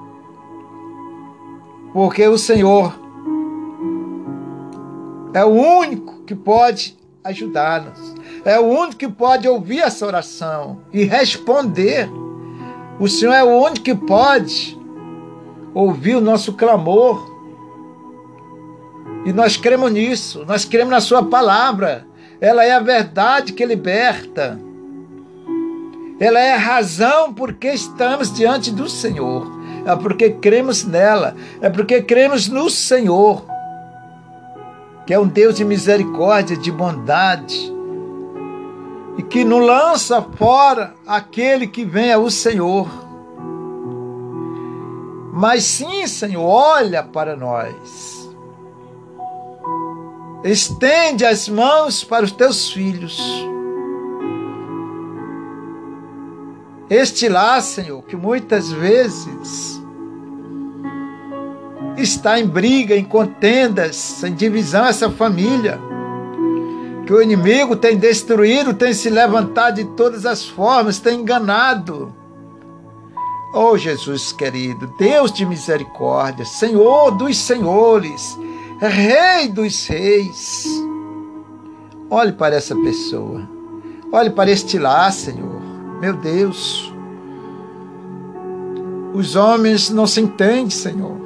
Porque 1.94 2.28
o 2.28 2.38
Senhor 2.38 2.94
é 5.34 5.46
o 5.46 5.50
único 5.50 6.24
que 6.24 6.36
pode 6.36 6.98
ajudá-nos. 7.24 8.16
É 8.44 8.60
o 8.60 8.66
único 8.66 8.98
que 8.98 9.08
pode 9.08 9.48
ouvir 9.48 9.80
essa 9.80 10.06
oração 10.06 10.82
e 10.92 11.04
responder. 11.04 12.10
O 13.00 13.08
Senhor 13.08 13.34
é 13.34 13.44
o 13.44 13.64
único 13.64 13.86
que 13.86 13.96
pode 13.96 14.78
ouvir 15.74 16.16
o 16.16 16.22
nosso 16.22 16.54
clamor. 16.54 17.30
E 19.26 19.32
nós 19.32 19.56
cremos 19.56 19.92
nisso, 19.92 20.44
nós 20.46 20.66
cremos 20.66 20.92
na 20.92 21.00
Sua 21.00 21.24
palavra. 21.24 22.06
Ela 22.42 22.66
é 22.66 22.72
a 22.72 22.80
verdade 22.80 23.54
que 23.54 23.66
liberta. 23.66 24.60
Ela 26.20 26.40
é 26.40 26.54
a 26.54 26.58
razão 26.58 27.34
porque 27.34 27.70
estamos 27.70 28.34
diante 28.34 28.72
do 28.72 28.90
Senhor. 28.90 29.48
É 29.86 29.96
porque 29.96 30.32
cremos 30.32 30.84
nela. 30.84 31.36
É 31.62 31.70
porque 31.70 32.02
cremos 32.02 32.50
no 32.50 32.70
Senhor, 32.70 33.46
que 35.06 35.14
é 35.14 35.20
um 35.20 35.28
Deus 35.28 35.56
de 35.56 35.64
misericórdia, 35.64 36.58
de 36.58 36.72
bondade, 36.72 37.74
e 39.18 39.24
que 39.24 39.44
não 39.44 39.60
lança 39.60 40.22
fora 40.22 40.96
aquele 41.06 41.68
que 41.68 41.84
vem 41.84 42.14
ao 42.14 42.30
Senhor. 42.30 42.88
Mas 45.34 45.64
sim, 45.64 46.06
Senhor, 46.08 46.44
olha 46.44 47.04
para 47.04 47.36
nós 47.36 48.20
Estende 50.44 51.26
as 51.26 51.50
mãos 51.50 52.04
para 52.04 52.24
os 52.24 52.32
teus 52.32 52.72
filhos. 52.72 53.20
Este 56.90 57.28
lá, 57.28 57.60
Senhor, 57.62 58.02
que 58.04 58.16
muitas 58.16 58.72
vezes 58.72 59.82
está 61.98 62.40
em 62.40 62.48
briga, 62.48 62.96
em 62.96 63.04
contendas, 63.04 64.24
em 64.24 64.34
divisão 64.34 64.86
essa 64.86 65.10
família, 65.12 65.78
que 67.10 67.14
o 67.16 67.24
inimigo 67.24 67.76
tem 67.76 67.98
destruído, 67.98 68.72
tem 68.72 68.94
se 68.94 69.10
levantado 69.10 69.78
de 69.78 69.86
todas 69.96 70.28
as 70.28 70.46
formas, 70.46 71.00
tem 71.00 71.22
enganado. 71.22 72.14
Oh 73.52 73.76
Jesus 73.76 74.32
querido, 74.32 74.94
Deus 75.00 75.32
de 75.32 75.44
misericórdia, 75.44 76.46
Senhor 76.46 77.10
dos 77.10 77.36
senhores, 77.36 78.38
Rei 78.80 79.48
dos 79.48 79.88
reis. 79.88 80.68
Olhe 82.12 82.32
para 82.32 82.58
essa 82.58 82.76
pessoa. 82.76 83.42
Olhe 84.12 84.30
para 84.30 84.52
este 84.52 84.78
lá, 84.78 85.10
Senhor. 85.10 85.60
Meu 86.00 86.14
Deus. 86.14 86.94
Os 89.16 89.36
homens 89.36 89.90
não 89.90 90.06
se 90.06 90.22
entendem, 90.22 90.70
Senhor. 90.70 91.19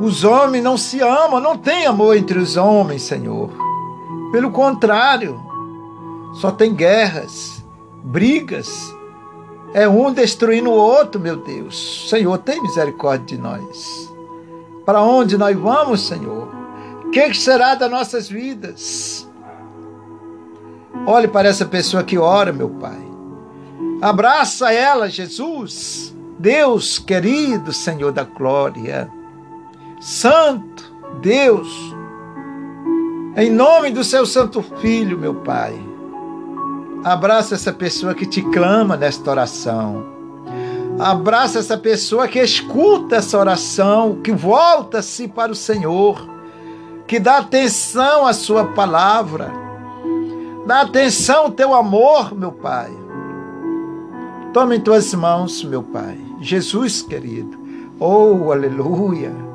Os 0.00 0.24
homens 0.24 0.62
não 0.62 0.76
se 0.76 1.00
amam, 1.00 1.40
não 1.40 1.56
tem 1.56 1.86
amor 1.86 2.16
entre 2.16 2.38
os 2.38 2.56
homens, 2.56 3.02
Senhor. 3.02 3.50
Pelo 4.32 4.50
contrário, 4.50 5.40
só 6.34 6.50
tem 6.50 6.74
guerras, 6.74 7.64
brigas. 8.02 8.94
É 9.72 9.88
um 9.88 10.12
destruindo 10.12 10.70
o 10.70 10.74
outro, 10.74 11.20
meu 11.20 11.36
Deus. 11.36 12.08
Senhor, 12.08 12.38
tem 12.38 12.60
misericórdia 12.60 13.36
de 13.36 13.38
nós. 13.38 14.12
Para 14.84 15.02
onde 15.02 15.38
nós 15.38 15.56
vamos, 15.56 16.00
Senhor? 16.06 16.48
O 17.04 17.10
que 17.10 17.32
será 17.34 17.74
das 17.74 17.90
nossas 17.90 18.28
vidas? 18.28 19.28
Olhe 21.06 21.28
para 21.28 21.48
essa 21.48 21.64
pessoa 21.64 22.02
que 22.02 22.18
ora, 22.18 22.52
meu 22.52 22.68
Pai. 22.68 23.02
Abraça 24.00 24.72
ela, 24.72 25.08
Jesus. 25.08 26.14
Deus 26.38 26.98
querido, 26.98 27.72
Senhor 27.72 28.12
da 28.12 28.24
glória. 28.24 29.10
Santo 30.04 30.92
Deus. 31.22 31.66
Em 33.38 33.48
nome 33.48 33.90
do 33.90 34.04
seu 34.04 34.26
santo 34.26 34.60
filho, 34.60 35.16
meu 35.16 35.36
Pai. 35.36 35.74
Abraça 37.02 37.54
essa 37.54 37.72
pessoa 37.72 38.14
que 38.14 38.26
te 38.26 38.42
clama 38.42 38.98
nesta 38.98 39.30
oração. 39.30 40.04
Abraça 40.98 41.58
essa 41.58 41.78
pessoa 41.78 42.28
que 42.28 42.38
escuta 42.38 43.16
essa 43.16 43.38
oração, 43.38 44.20
que 44.22 44.30
volta-se 44.30 45.26
para 45.26 45.50
o 45.50 45.54
Senhor, 45.54 46.28
que 47.06 47.18
dá 47.18 47.38
atenção 47.38 48.26
à 48.26 48.34
Sua 48.34 48.66
palavra, 48.74 49.50
dá 50.66 50.82
atenção 50.82 51.44
ao 51.44 51.50
teu 51.50 51.72
amor, 51.72 52.34
meu 52.34 52.52
Pai. 52.52 52.92
Toma 54.52 54.76
em 54.76 54.80
tuas 54.80 55.14
mãos, 55.14 55.64
meu 55.64 55.82
Pai, 55.82 56.18
Jesus 56.42 57.00
querido. 57.00 57.58
Oh, 57.98 58.52
aleluia. 58.52 59.53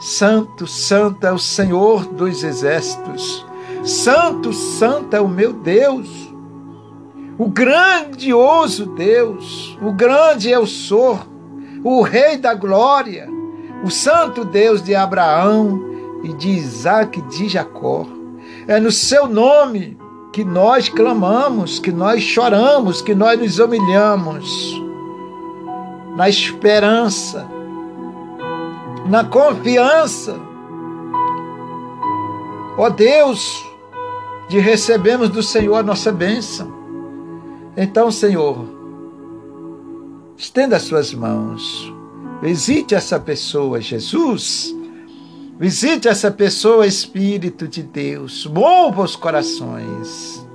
Santo, 0.00 0.66
santo 0.66 1.26
é 1.26 1.32
o 1.32 1.38
Senhor 1.38 2.06
dos 2.06 2.42
exércitos. 2.42 3.46
Santo, 3.84 4.52
santo 4.52 5.14
é 5.14 5.20
o 5.20 5.28
meu 5.28 5.52
Deus 5.52 6.32
o 7.38 7.48
grandioso 7.48 8.86
Deus, 8.86 9.76
o 9.82 9.90
grande 9.90 10.50
eu 10.50 10.66
sou, 10.66 11.18
o 11.82 12.02
Rei 12.02 12.36
da 12.36 12.54
glória, 12.54 13.28
o 13.82 13.90
Santo 13.90 14.44
Deus 14.44 14.82
de 14.82 14.94
Abraão 14.94 15.82
e 16.22 16.32
de 16.34 16.50
Isaac 16.50 17.18
e 17.18 17.22
de 17.22 17.48
Jacó. 17.48 18.06
É 18.68 18.78
no 18.78 18.92
seu 18.92 19.26
nome 19.26 19.98
que 20.32 20.44
nós 20.44 20.88
clamamos, 20.88 21.78
que 21.78 21.90
nós 21.90 22.22
choramos, 22.22 23.02
que 23.02 23.14
nós 23.14 23.40
nos 23.40 23.58
humilhamos, 23.58 24.44
na 26.16 26.28
esperança, 26.28 27.48
na 29.06 29.24
confiança. 29.24 30.38
Ó 32.78 32.88
Deus, 32.90 33.64
de 34.48 34.58
recebermos 34.58 35.28
do 35.28 35.42
Senhor 35.42 35.76
a 35.76 35.82
nossa 35.82 36.10
bênção 36.12 36.82
então, 37.76 38.10
Senhor, 38.10 38.66
estenda 40.36 40.76
as 40.76 40.82
suas 40.82 41.14
mãos, 41.14 41.92
visite 42.42 42.94
essa 42.94 43.18
pessoa, 43.18 43.80
Jesus. 43.80 44.74
Visite 45.58 46.08
essa 46.08 46.30
pessoa, 46.30 46.86
Espírito 46.86 47.68
de 47.68 47.82
Deus. 47.82 48.46
Mova 48.46 49.02
os 49.02 49.16
corações 49.16 50.46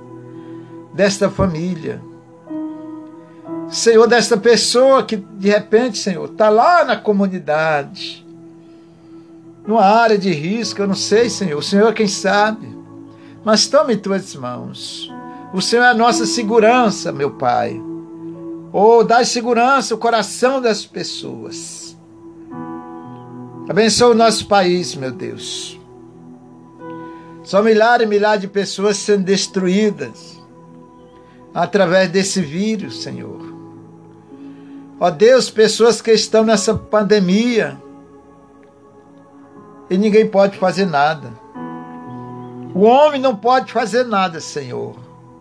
desta 0.92 1.30
família. 1.30 2.00
Senhor, 3.70 4.06
desta 4.06 4.36
pessoa 4.36 5.02
que 5.02 5.16
de 5.16 5.48
repente, 5.48 5.98
Senhor, 5.98 6.24
está 6.24 6.48
lá 6.48 6.84
na 6.84 6.96
comunidade, 6.96 8.26
numa 9.66 9.84
área 9.84 10.16
de 10.16 10.32
risco, 10.32 10.80
eu 10.80 10.86
não 10.86 10.94
sei, 10.94 11.28
Senhor. 11.28 11.58
O 11.58 11.62
Senhor 11.62 11.88
é 11.88 11.92
quem 11.92 12.08
sabe. 12.08 12.66
Mas 13.44 13.66
tome 13.66 13.94
em 13.94 13.98
tuas 13.98 14.34
mãos. 14.34 15.12
O 15.52 15.60
Senhor 15.60 15.82
é 15.82 15.88
a 15.88 15.94
nossa 15.94 16.24
segurança, 16.24 17.12
meu 17.12 17.32
Pai. 17.32 17.78
Oh, 18.72 19.04
dá 19.04 19.22
segurança 19.24 19.94
o 19.94 19.98
coração 19.98 20.60
das 20.60 20.86
pessoas. 20.86 21.96
Abençoa 23.68 24.12
o 24.12 24.14
nosso 24.14 24.46
país, 24.46 24.94
meu 24.94 25.12
Deus. 25.12 25.78
São 27.44 27.62
milhares 27.62 28.06
e 28.06 28.08
milhares 28.08 28.40
de 28.40 28.48
pessoas 28.48 28.96
sendo 28.96 29.24
destruídas 29.24 30.38
através 31.54 32.10
desse 32.10 32.40
vírus, 32.40 33.02
Senhor. 33.02 33.47
Ó 35.00 35.10
Deus, 35.10 35.48
pessoas 35.48 36.00
que 36.00 36.10
estão 36.10 36.42
nessa 36.42 36.74
pandemia 36.74 37.80
e 39.88 39.96
ninguém 39.96 40.28
pode 40.28 40.58
fazer 40.58 40.86
nada. 40.86 41.30
O 42.74 42.82
homem 42.82 43.20
não 43.20 43.34
pode 43.34 43.72
fazer 43.72 44.04
nada, 44.04 44.40
Senhor. 44.40 44.96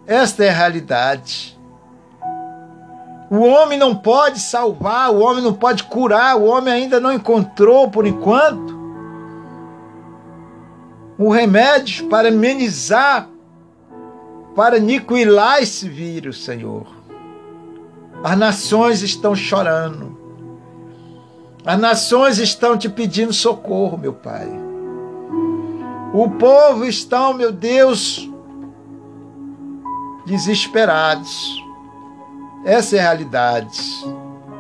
Esta 0.05 0.45
é 0.45 0.49
a 0.49 0.53
realidade. 0.53 1.57
O 3.29 3.39
homem 3.39 3.77
não 3.77 3.93
pode 3.93 4.39
salvar, 4.39 5.11
o 5.11 5.19
homem 5.19 5.43
não 5.43 5.53
pode 5.53 5.83
curar, 5.83 6.37
o 6.37 6.45
homem 6.45 6.73
ainda 6.73 6.99
não 6.99 7.11
encontrou, 7.11 7.89
por 7.89 8.07
enquanto, 8.07 8.77
um 11.19 11.29
remédio 11.29 12.07
para 12.07 12.29
amenizar, 12.29 13.27
para 14.55 14.77
aniquilar 14.77 15.61
esse 15.61 15.89
vírus, 15.89 16.45
Senhor. 16.45 16.87
As 18.24 18.38
nações 18.38 19.01
estão 19.01 19.36
chorando. 19.36 20.17
As 21.65 21.79
nações 21.79 22.39
estão 22.39 22.77
te 22.77 22.89
pedindo 22.89 23.33
socorro, 23.33 23.97
meu 23.97 24.13
Pai. 24.13 24.47
O 26.13 26.29
povo 26.31 26.86
está, 26.86 27.33
meu 27.33 27.51
Deus, 27.51 28.29
desesperados. 30.25 31.62
Essa 32.65 32.95
é 32.95 33.00
a 33.00 33.03
realidade. 33.03 33.79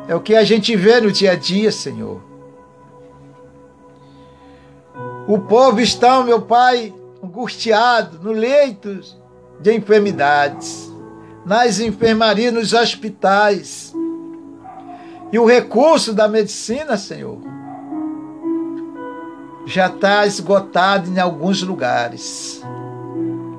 É 0.07 0.15
o 0.15 0.21
que 0.21 0.35
a 0.35 0.43
gente 0.43 0.75
vê 0.75 1.01
no 1.01 1.11
dia 1.11 1.31
a 1.31 1.35
dia, 1.35 1.71
Senhor. 1.71 2.21
O 5.27 5.39
povo 5.39 5.81
está, 5.81 6.23
meu 6.23 6.41
Pai, 6.41 6.93
angustiado 7.23 8.19
no 8.21 8.31
leito 8.31 8.99
de 9.59 9.73
enfermidades, 9.73 10.91
nas 11.47 11.79
enfermarias, 11.79 12.53
nos 12.53 12.73
hospitais. 12.73 13.93
E 15.31 15.39
o 15.39 15.45
recurso 15.45 16.13
da 16.13 16.27
medicina, 16.27 16.97
Senhor, 16.97 17.39
já 19.65 19.87
está 19.87 20.25
esgotado 20.25 21.09
em 21.09 21.19
alguns 21.19 21.63
lugares. 21.63 22.61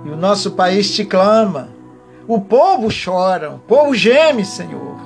E 0.04 0.10
o 0.10 0.16
nosso 0.16 0.50
país 0.52 0.94
te 0.94 1.04
clama. 1.04 1.70
O 2.26 2.42
povo 2.42 2.88
chora, 2.92 3.52
o 3.52 3.58
povo 3.58 3.94
geme, 3.94 4.44
Senhor. 4.44 4.96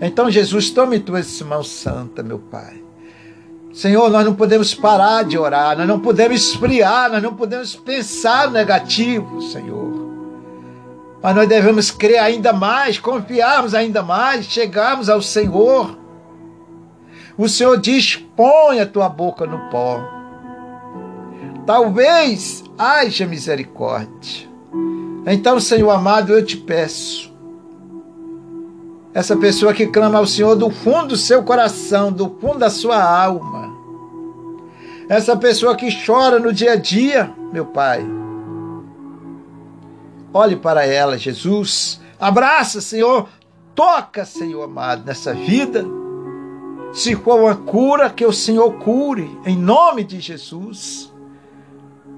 Então, 0.00 0.28
Jesus, 0.28 0.70
tome 0.70 0.98
tuas 0.98 1.40
mãos 1.42 1.70
santa, 1.70 2.24
meu 2.24 2.40
Pai. 2.40 2.82
Senhor, 3.72 4.10
nós 4.10 4.24
não 4.24 4.34
podemos 4.34 4.74
parar 4.74 5.24
de 5.24 5.38
orar, 5.38 5.78
nós 5.78 5.86
não 5.86 6.00
podemos 6.00 6.42
esfriar, 6.42 7.10
nós 7.10 7.22
não 7.22 7.34
podemos 7.34 7.76
pensar 7.76 8.50
negativo, 8.50 9.40
Senhor. 9.42 10.11
Mas 11.22 11.36
nós 11.36 11.48
devemos 11.48 11.90
crer 11.90 12.18
ainda 12.18 12.52
mais, 12.52 12.98
confiarmos 12.98 13.74
ainda 13.74 14.02
mais, 14.02 14.46
chegarmos 14.46 15.08
ao 15.08 15.22
Senhor. 15.22 15.96
O 17.38 17.48
Senhor 17.48 17.78
diz: 17.78 18.16
põe 18.36 18.80
a 18.80 18.86
tua 18.86 19.08
boca 19.08 19.46
no 19.46 19.70
pó. 19.70 20.00
Talvez 21.64 22.64
haja 22.76 23.24
misericórdia. 23.24 24.50
Então, 25.24 25.60
Senhor 25.60 25.90
amado, 25.90 26.32
eu 26.32 26.44
te 26.44 26.56
peço. 26.56 27.32
Essa 29.14 29.36
pessoa 29.36 29.72
que 29.72 29.86
clama 29.86 30.18
ao 30.18 30.26
Senhor 30.26 30.56
do 30.56 30.70
fundo 30.70 31.08
do 31.08 31.16
seu 31.16 31.44
coração, 31.44 32.10
do 32.10 32.36
fundo 32.40 32.58
da 32.58 32.70
sua 32.70 33.00
alma. 33.00 33.70
Essa 35.08 35.36
pessoa 35.36 35.76
que 35.76 35.88
chora 36.04 36.40
no 36.40 36.52
dia 36.52 36.72
a 36.72 36.76
dia, 36.76 37.32
meu 37.52 37.66
Pai 37.66 38.21
Olhe 40.34 40.56
para 40.56 40.86
ela, 40.86 41.18
Jesus. 41.18 42.00
Abraça, 42.18 42.80
Senhor. 42.80 43.28
Toca, 43.74 44.24
Senhor 44.24 44.62
amado, 44.62 45.04
nessa 45.04 45.34
vida. 45.34 45.84
Se 46.92 47.16
for 47.16 47.40
uma 47.40 47.56
cura, 47.56 48.10
que 48.10 48.24
o 48.24 48.32
Senhor 48.32 48.70
cure, 48.78 49.38
em 49.44 49.56
nome 49.56 50.04
de 50.04 50.20
Jesus. 50.20 51.12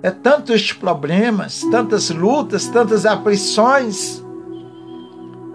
É 0.02 0.10
tantos 0.10 0.72
problemas, 0.72 1.62
tantas 1.70 2.10
lutas, 2.10 2.66
tantas 2.68 3.06
aflições 3.06 4.22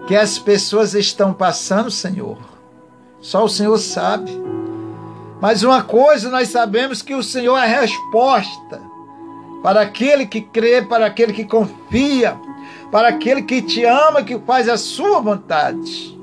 que 0.06 0.16
as 0.16 0.38
pessoas 0.38 0.94
estão 0.94 1.32
passando, 1.32 1.90
Senhor. 1.90 2.38
Só 3.20 3.44
o 3.44 3.48
Senhor 3.48 3.78
sabe. 3.78 4.30
Mas 5.40 5.62
uma 5.62 5.82
coisa 5.82 6.28
nós 6.28 6.48
sabemos 6.48 7.00
que 7.00 7.14
o 7.14 7.22
Senhor 7.22 7.56
é 7.56 7.62
a 7.62 7.80
resposta 7.80 8.82
para 9.62 9.82
aquele 9.82 10.26
que 10.26 10.40
crê, 10.40 10.82
para 10.82 11.06
aquele 11.06 11.32
que 11.32 11.44
confia, 11.44 12.36
para 12.90 13.08
aquele 13.08 13.42
que 13.42 13.62
te 13.62 13.84
ama, 13.84 14.22
que 14.22 14.38
faz 14.40 14.68
a 14.68 14.76
sua 14.76 15.20
vontade. 15.20 16.18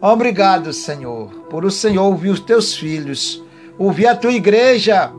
Obrigado, 0.00 0.72
Senhor, 0.72 1.28
por 1.50 1.64
o 1.64 1.70
Senhor 1.70 2.04
ouvir 2.04 2.30
os 2.30 2.40
teus 2.40 2.74
filhos, 2.74 3.42
ouvir 3.78 4.06
a 4.06 4.16
tua 4.16 4.32
igreja, 4.32 5.12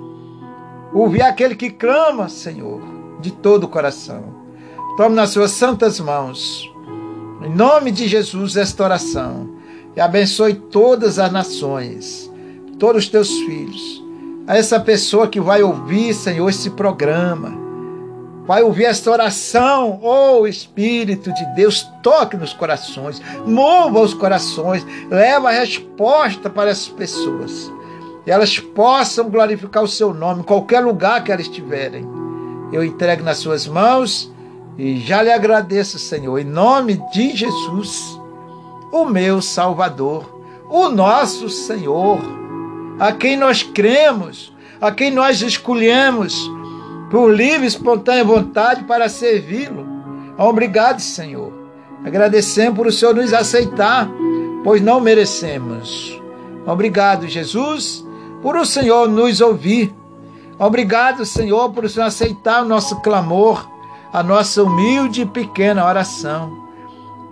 ouvir 0.94 1.22
aquele 1.22 1.55
que 1.55 1.70
clama, 1.70 2.29
Senhor, 2.29 2.81
de 3.20 3.31
todo 3.31 3.66
o 3.66 3.68
coração. 3.68 4.40
Tome 4.98 5.16
nas 5.16 5.29
suas 5.29 5.51
santas 5.51 6.00
mãos, 6.00 6.70
em 7.44 7.53
nome 7.53 7.92
de 7.92 8.07
Jesus, 8.07 8.55
esta 8.57 8.83
oração, 8.83 9.50
e 9.96 10.01
abençoe 10.01 10.53
todas 10.53 11.20
as 11.20 11.31
nações, 11.31 12.31
todos 12.79 13.03
os 13.03 13.09
teus 13.09 13.29
filhos, 13.29 14.03
a 14.48 14.57
essa 14.57 14.79
pessoa 14.79 15.27
que 15.27 15.40
vai 15.40 15.61
ouvir, 15.61 16.14
Senhor, 16.14 16.50
esse 16.50 16.70
programa 16.72 17.69
Vai 18.50 18.64
ouvir 18.64 18.85
esta 18.85 19.12
oração, 19.12 20.00
oh 20.01 20.48
Espírito 20.48 21.31
de 21.31 21.46
Deus, 21.53 21.88
toque 22.01 22.35
nos 22.35 22.51
corações, 22.51 23.22
mova 23.46 24.00
os 24.00 24.16
corações, 24.16 24.83
leva 25.07 25.50
a 25.50 25.51
resposta 25.51 26.50
para 26.50 26.72
essas 26.72 26.88
pessoas. 26.88 27.72
Elas 28.25 28.57
possam 28.57 29.29
glorificar 29.29 29.83
o 29.83 29.88
seu 29.88 30.16
nome 30.16 30.40
em 30.40 30.44
qualquer 30.44 30.79
lugar 30.79 31.24
que 31.24 31.31
elas 31.31 31.46
estiverem. 31.46 32.03
Eu 32.74 32.83
entrego 32.83 33.22
nas 33.22 33.38
suas 33.38 33.68
mãos 33.68 34.33
e 34.79 34.98
já 34.98 35.22
lhe 35.22 35.31
agradeço, 35.31 36.00
Senhor, 36.00 36.40
em 36.40 36.44
nome 36.44 37.00
de 37.14 37.38
Jesus, 37.38 38.20
o 38.92 39.05
meu 39.05 39.44
Salvador, 39.44 40.42
o 40.72 40.90
nosso 40.90 41.50
Senhor, 41.50 42.18
a 43.00 43.12
quem 43.12 43.38
nós 43.38 43.62
cremos, 43.62 44.51
a 44.81 44.92
quem 44.92 45.12
nós 45.12 45.40
escolhemos 45.44 46.50
por 47.09 47.33
livre 47.33 47.65
e 47.65 47.67
espontânea 47.67 48.24
vontade 48.24 48.83
para 48.83 49.09
servi-lo. 49.09 49.85
Obrigado, 50.37 51.00
Senhor. 51.00 51.51
Agradecemos 52.05 52.77
por 52.77 52.87
o 52.87 52.91
Senhor 52.91 53.15
nos 53.15 53.33
aceitar, 53.33 54.09
pois 54.63 54.81
não 54.81 55.00
merecemos. 55.00 56.22
Obrigado, 56.65 57.27
Jesus, 57.27 58.05
por 58.41 58.55
o 58.55 58.65
Senhor 58.65 59.09
nos 59.09 59.41
ouvir. 59.41 59.93
Obrigado, 60.57 61.25
Senhor, 61.25 61.72
por 61.72 61.85
o 61.85 61.89
Senhor 61.89 62.05
aceitar 62.05 62.63
o 62.63 62.67
nosso 62.67 63.01
clamor, 63.01 63.67
a 64.13 64.22
nossa 64.22 64.63
humilde 64.63 65.22
e 65.24 65.25
pequena 65.25 65.85
oração. 65.85 66.67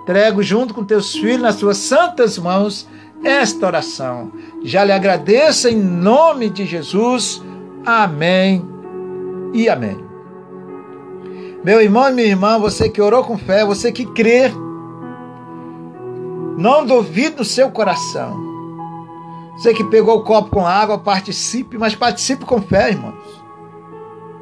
Trego 0.06 0.42
junto 0.42 0.74
com 0.74 0.84
teus 0.84 1.14
filhos 1.14 1.42
nas 1.42 1.58
tuas 1.58 1.78
santas 1.78 2.38
mãos 2.38 2.88
esta 3.24 3.66
oração. 3.66 4.32
Já 4.64 4.84
lhe 4.84 4.92
agradeço 4.92 5.68
em 5.68 5.76
nome 5.76 6.50
de 6.50 6.66
Jesus. 6.66 7.42
Amém 7.86 8.77
e 9.58 9.68
amém. 9.68 9.98
Meu 11.64 11.82
irmão 11.82 12.08
e 12.10 12.14
minha 12.14 12.28
irmã, 12.28 12.60
você 12.60 12.88
que 12.88 13.02
orou 13.02 13.24
com 13.24 13.38
fé, 13.38 13.66
você 13.66 13.92
que 13.92 14.06
crê, 14.06 14.52
não 16.58 16.86
duvide 16.86 17.38
no 17.38 17.44
seu 17.44 17.72
coração. 17.72 18.38
Você 19.58 19.74
que 19.74 19.84
pegou 19.84 20.18
o 20.18 20.24
copo 20.24 20.52
com 20.52 20.68
água, 20.68 21.00
participe, 21.00 21.78
mas 21.78 21.96
participe 21.96 22.46
com 22.46 22.62
fé, 22.62 22.92
irmãos. 22.92 23.44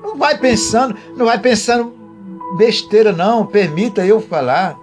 Não 0.04 0.18
vai 0.18 0.38
pensando, 0.38 0.96
não 1.16 1.26
vai 1.26 1.40
pensando 1.40 1.94
besteira, 2.58 3.14
não. 3.14 3.46
Permita 3.46 4.06
eu 4.06 4.20
falar. 4.20 4.78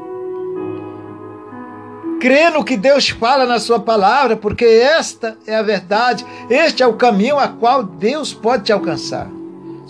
Crê 2.19 2.49
no 2.49 2.65
que 2.65 2.79
Deus 2.79 3.11
fala 3.11 3.45
na 3.45 3.61
sua 3.61 3.81
palavra, 3.81 4.35
porque 4.35 4.65
esta 4.65 5.37
é 5.47 5.57
a 5.57 5.63
verdade, 5.63 6.25
este 6.49 6.83
é 6.83 6.87
o 6.87 6.95
caminho 6.95 7.39
a 7.39 7.49
qual 7.49 7.83
Deus 7.83 8.33
pode 8.33 8.65
te 8.65 8.73
alcançar. 8.73 9.29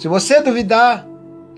Se 0.03 0.09
você 0.09 0.41
duvidar, 0.41 1.07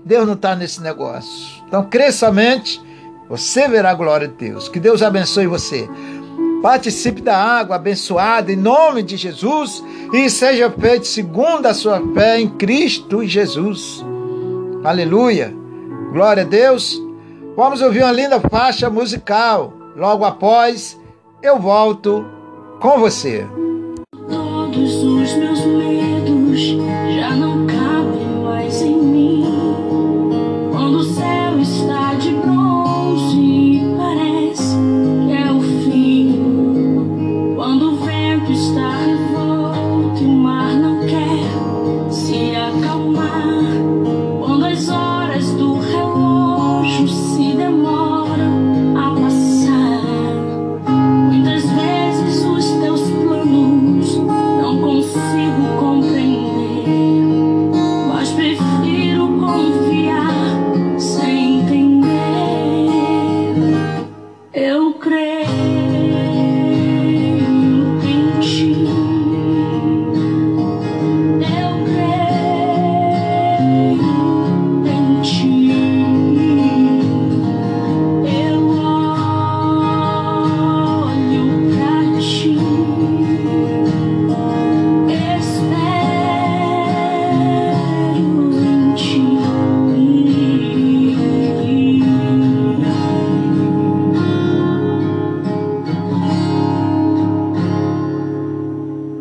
Deus 0.05 0.27
não 0.27 0.35
está 0.35 0.55
nesse 0.55 0.79
negócio. 0.79 1.63
Então 1.67 1.83
crê 1.89 2.11
somente, 2.11 2.79
você 3.27 3.67
verá 3.67 3.89
a 3.89 3.95
glória 3.95 4.27
de 4.27 4.35
Deus. 4.35 4.69
Que 4.69 4.79
Deus 4.79 5.01
abençoe 5.01 5.47
você. 5.47 5.89
Participe 6.61 7.23
da 7.23 7.35
água 7.35 7.77
abençoada 7.77 8.51
em 8.51 8.55
nome 8.55 9.01
de 9.01 9.17
Jesus 9.17 9.83
e 10.13 10.29
seja 10.29 10.69
feito 10.69 11.07
segundo 11.07 11.65
a 11.65 11.73
sua 11.73 11.99
fé 12.13 12.39
em 12.39 12.47
Cristo 12.47 13.25
Jesus. 13.25 14.05
Aleluia. 14.83 15.51
Glória 16.13 16.43
a 16.43 16.45
Deus. 16.45 17.01
Vamos 17.57 17.81
ouvir 17.81 18.03
uma 18.03 18.11
linda 18.11 18.39
faixa 18.39 18.91
musical. 18.91 19.73
Logo 19.95 20.23
após, 20.23 20.95
eu 21.41 21.57
volto 21.59 22.23
com 22.79 22.99
você. 22.99 23.43
Todos 24.29 24.93
os 25.03 25.33
meus 25.33 25.84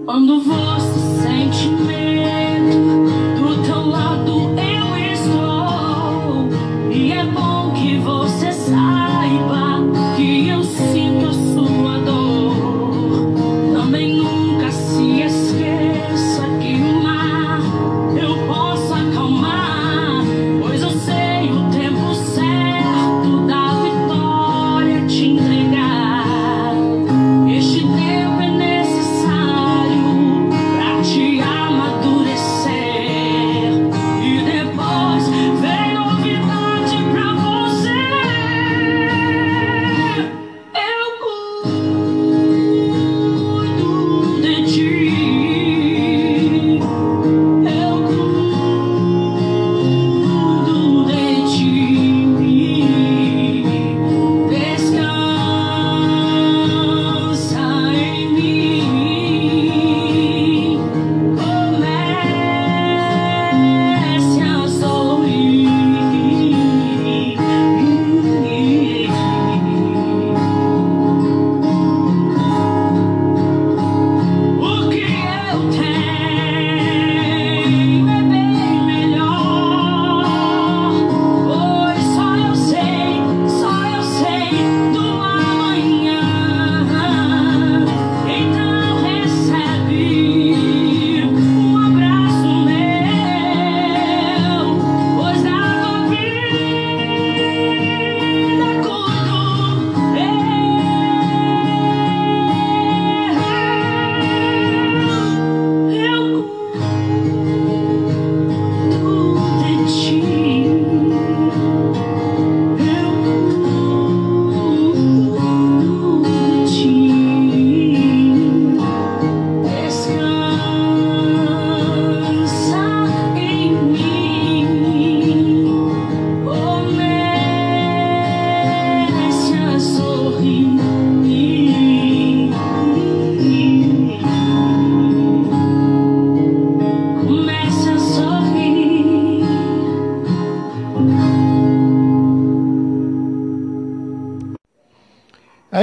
Quando 0.05 0.39
você 0.43 1.23
sente 1.23 1.67
medo, 1.69 3.14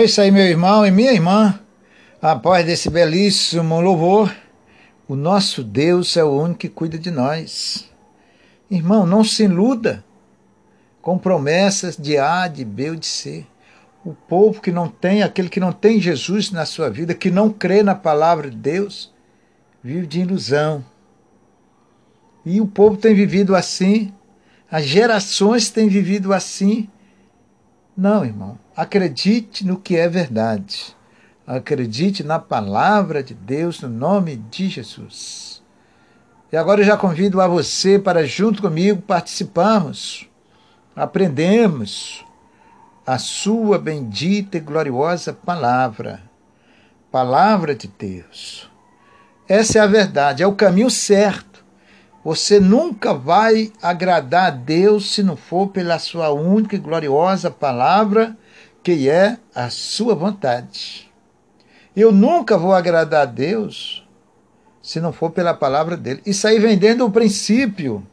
É 0.01 0.05
isso 0.05 0.19
aí, 0.19 0.31
meu 0.31 0.45
irmão 0.45 0.83
e 0.83 0.89
minha 0.89 1.11
irmã. 1.11 1.59
Após 2.19 2.65
desse 2.65 2.89
belíssimo 2.89 3.79
louvor, 3.79 4.35
o 5.07 5.15
nosso 5.15 5.63
Deus 5.63 6.17
é 6.17 6.23
o 6.23 6.41
único 6.41 6.61
que 6.61 6.69
cuida 6.69 6.97
de 6.97 7.11
nós. 7.11 7.87
Irmão, 8.67 9.05
não 9.05 9.23
se 9.23 9.43
iluda 9.43 10.03
com 11.03 11.19
promessas 11.19 11.95
de 11.95 12.17
A, 12.17 12.47
de 12.47 12.65
B 12.65 12.89
ou 12.89 12.95
de 12.95 13.05
C. 13.05 13.45
O 14.03 14.15
povo 14.15 14.59
que 14.59 14.71
não 14.71 14.87
tem, 14.87 15.21
aquele 15.21 15.49
que 15.49 15.59
não 15.59 15.71
tem 15.71 16.01
Jesus 16.01 16.49
na 16.49 16.65
sua 16.65 16.89
vida, 16.89 17.13
que 17.13 17.29
não 17.29 17.51
crê 17.51 17.83
na 17.83 17.93
palavra 17.93 18.49
de 18.49 18.57
Deus, 18.57 19.13
vive 19.83 20.07
de 20.07 20.21
ilusão. 20.21 20.83
E 22.43 22.59
o 22.59 22.65
povo 22.65 22.97
tem 22.97 23.13
vivido 23.13 23.55
assim, 23.55 24.11
as 24.71 24.83
gerações 24.83 25.69
têm 25.69 25.87
vivido 25.87 26.33
assim. 26.33 26.89
Não, 27.95 28.25
irmão. 28.25 28.57
Acredite 28.75 29.65
no 29.65 29.77
que 29.77 29.97
é 29.97 30.07
verdade. 30.07 30.95
Acredite 31.45 32.23
na 32.23 32.39
palavra 32.39 33.21
de 33.21 33.34
Deus, 33.34 33.81
no 33.81 33.89
nome 33.89 34.38
de 34.38 34.69
Jesus. 34.69 35.62
E 36.51 36.57
agora 36.57 36.81
eu 36.81 36.86
já 36.86 36.95
convido 36.95 37.41
a 37.41 37.47
você 37.47 37.99
para, 37.99 38.25
junto 38.25 38.62
comigo, 38.62 39.01
participarmos, 39.01 40.29
aprendermos 40.95 42.25
a 43.05 43.17
sua 43.17 43.77
bendita 43.77 44.57
e 44.57 44.62
gloriosa 44.62 45.34
palavra. 45.34 46.21
Palavra 47.12 47.75
de 47.75 47.88
Deus. 47.88 48.69
Essa 49.47 49.79
é 49.79 49.81
a 49.81 49.88
verdade, 49.88 50.43
é 50.43 50.47
o 50.47 50.55
caminho 50.55 50.89
certo. 50.89 51.65
Você 52.23 52.60
nunca 52.60 53.13
vai 53.13 53.73
agradar 53.81 54.47
a 54.47 54.49
Deus 54.49 55.12
se 55.12 55.23
não 55.23 55.36
for 55.36 55.67
pela 55.67 55.99
sua 55.99 56.31
única 56.31 56.75
e 56.75 56.79
gloriosa 56.79 57.51
palavra, 57.51 58.38
que 58.84 59.10
é 59.10 59.38
a 59.54 59.70
sua 59.70 60.15
vontade. 60.15 61.12
Eu 61.96 62.12
nunca 62.12 62.58
vou 62.58 62.74
agradar 62.74 63.24
a 63.24 63.26
Deus 63.26 64.08
se 64.82 65.00
não 65.00 65.13
for 65.13 65.30
pela 65.32 65.54
palavra 65.54 65.96
dele. 65.96 66.22
Isso 66.26 66.48
aí 66.48 66.60
vem 66.60 66.78
dentro 66.78 67.06
do 67.06 67.12
princípio. 67.12 68.06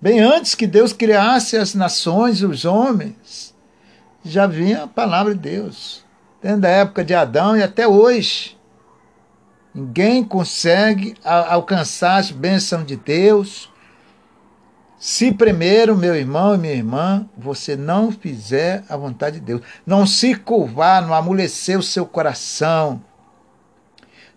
Bem 0.00 0.20
antes 0.20 0.54
que 0.54 0.66
Deus 0.66 0.92
criasse 0.92 1.56
as 1.56 1.74
nações 1.74 2.42
os 2.42 2.64
homens, 2.64 3.54
já 4.24 4.46
vinha 4.46 4.84
a 4.84 4.88
palavra 4.88 5.34
de 5.34 5.40
Deus. 5.40 6.04
Desde 6.42 6.66
a 6.66 6.70
época 6.70 7.04
de 7.04 7.14
Adão 7.14 7.56
e 7.56 7.62
até 7.62 7.86
hoje. 7.86 8.58
Ninguém 9.74 10.22
consegue 10.22 11.14
alcançar 11.24 12.16
as 12.16 12.30
bênçãos 12.30 12.84
de 12.84 12.96
Deus 12.96 13.71
se 15.04 15.32
primeiro, 15.32 15.96
meu 15.96 16.14
irmão 16.14 16.54
e 16.54 16.58
minha 16.58 16.74
irmã, 16.74 17.28
você 17.36 17.74
não 17.74 18.12
fizer 18.12 18.84
a 18.88 18.96
vontade 18.96 19.40
de 19.40 19.46
Deus, 19.46 19.60
não 19.84 20.06
se 20.06 20.32
curvar, 20.32 21.02
não 21.02 21.12
amolecer 21.12 21.76
o 21.76 21.82
seu 21.82 22.06
coração, 22.06 23.02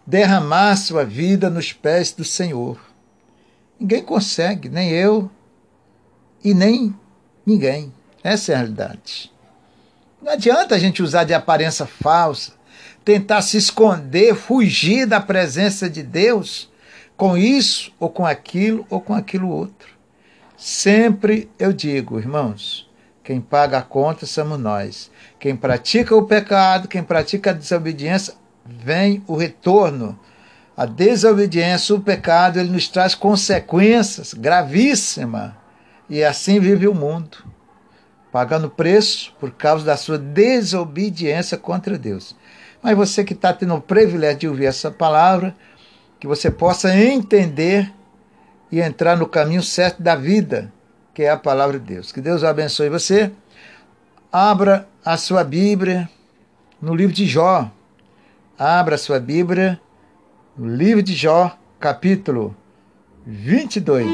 derramar 0.07 0.75
sua 0.75 1.05
vida 1.05 1.51
nos 1.51 1.71
pés 1.71 2.11
do 2.11 2.23
Senhor. 2.23 2.79
Ninguém 3.79 4.01
consegue, 4.01 4.67
nem 4.67 4.89
eu 4.89 5.29
e 6.43 6.51
nem 6.55 6.95
ninguém. 7.45 7.93
Essa 8.23 8.53
é 8.53 8.55
a 8.55 8.57
realidade. 8.57 9.31
Não 10.19 10.31
adianta 10.33 10.73
a 10.73 10.79
gente 10.79 11.03
usar 11.03 11.25
de 11.25 11.33
aparência 11.35 11.85
falsa, 11.85 12.53
tentar 13.03 13.43
se 13.43 13.55
esconder, 13.55 14.33
fugir 14.33 15.05
da 15.05 15.19
presença 15.19 15.87
de 15.87 16.01
Deus 16.01 16.71
com 17.15 17.37
isso 17.37 17.93
ou 17.99 18.09
com 18.09 18.25
aquilo 18.25 18.83
ou 18.89 18.99
com 18.99 19.13
aquilo 19.13 19.47
outro. 19.47 19.94
Sempre 20.57 21.49
eu 21.59 21.73
digo, 21.73 22.17
irmãos, 22.17 22.89
quem 23.23 23.41
paga 23.41 23.79
a 23.79 23.81
conta 23.81 24.25
somos 24.25 24.59
nós. 24.59 25.11
Quem 25.39 25.55
pratica 25.55 26.15
o 26.15 26.25
pecado, 26.25 26.87
quem 26.87 27.03
pratica 27.03 27.49
a 27.49 27.53
desobediência, 27.53 28.35
vem 28.65 29.23
o 29.27 29.35
retorno. 29.35 30.17
A 30.77 30.85
desobediência, 30.85 31.95
o 31.95 32.01
pecado, 32.01 32.59
ele 32.59 32.69
nos 32.69 32.87
traz 32.87 33.15
consequências 33.15 34.33
gravíssimas. 34.33 35.51
E 36.09 36.23
assim 36.23 36.59
vive 36.59 36.87
o 36.87 36.93
mundo, 36.93 37.37
pagando 38.31 38.69
preço 38.69 39.33
por 39.39 39.51
causa 39.51 39.83
da 39.83 39.97
sua 39.97 40.19
desobediência 40.19 41.57
contra 41.57 41.97
Deus. 41.97 42.35
Mas 42.81 42.95
você 42.95 43.23
que 43.23 43.33
está 43.33 43.51
tendo 43.51 43.73
o 43.73 43.81
privilégio 43.81 44.39
de 44.39 44.47
ouvir 44.47 44.65
essa 44.65 44.91
palavra, 44.91 45.55
que 46.19 46.27
você 46.27 46.51
possa 46.51 46.95
entender 46.95 47.91
e 48.71 48.79
entrar 48.79 49.15
no 49.15 49.27
caminho 49.27 49.61
certo 49.61 50.01
da 50.01 50.15
vida, 50.15 50.71
que 51.13 51.23
é 51.23 51.29
a 51.29 51.37
palavra 51.37 51.79
de 51.79 51.85
Deus. 51.85 52.11
Que 52.11 52.21
Deus 52.21 52.43
abençoe 52.43 52.89
você. 52.89 53.31
Abra 54.31 54.87
a 55.03 55.17
sua 55.17 55.43
Bíblia 55.43 56.09
no 56.81 56.93
livro 56.93 57.13
de 57.13 57.25
Jó. 57.25 57.71
Abra 58.57 58.95
a 58.95 58.97
sua 58.97 59.19
Bíblia 59.19 59.79
no 60.57 60.67
livro 60.67 61.03
de 61.03 61.13
Jó, 61.13 61.57
capítulo 61.79 62.55
22. 63.25 64.05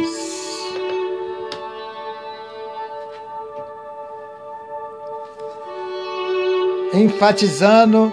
Enfatizando 6.93 8.11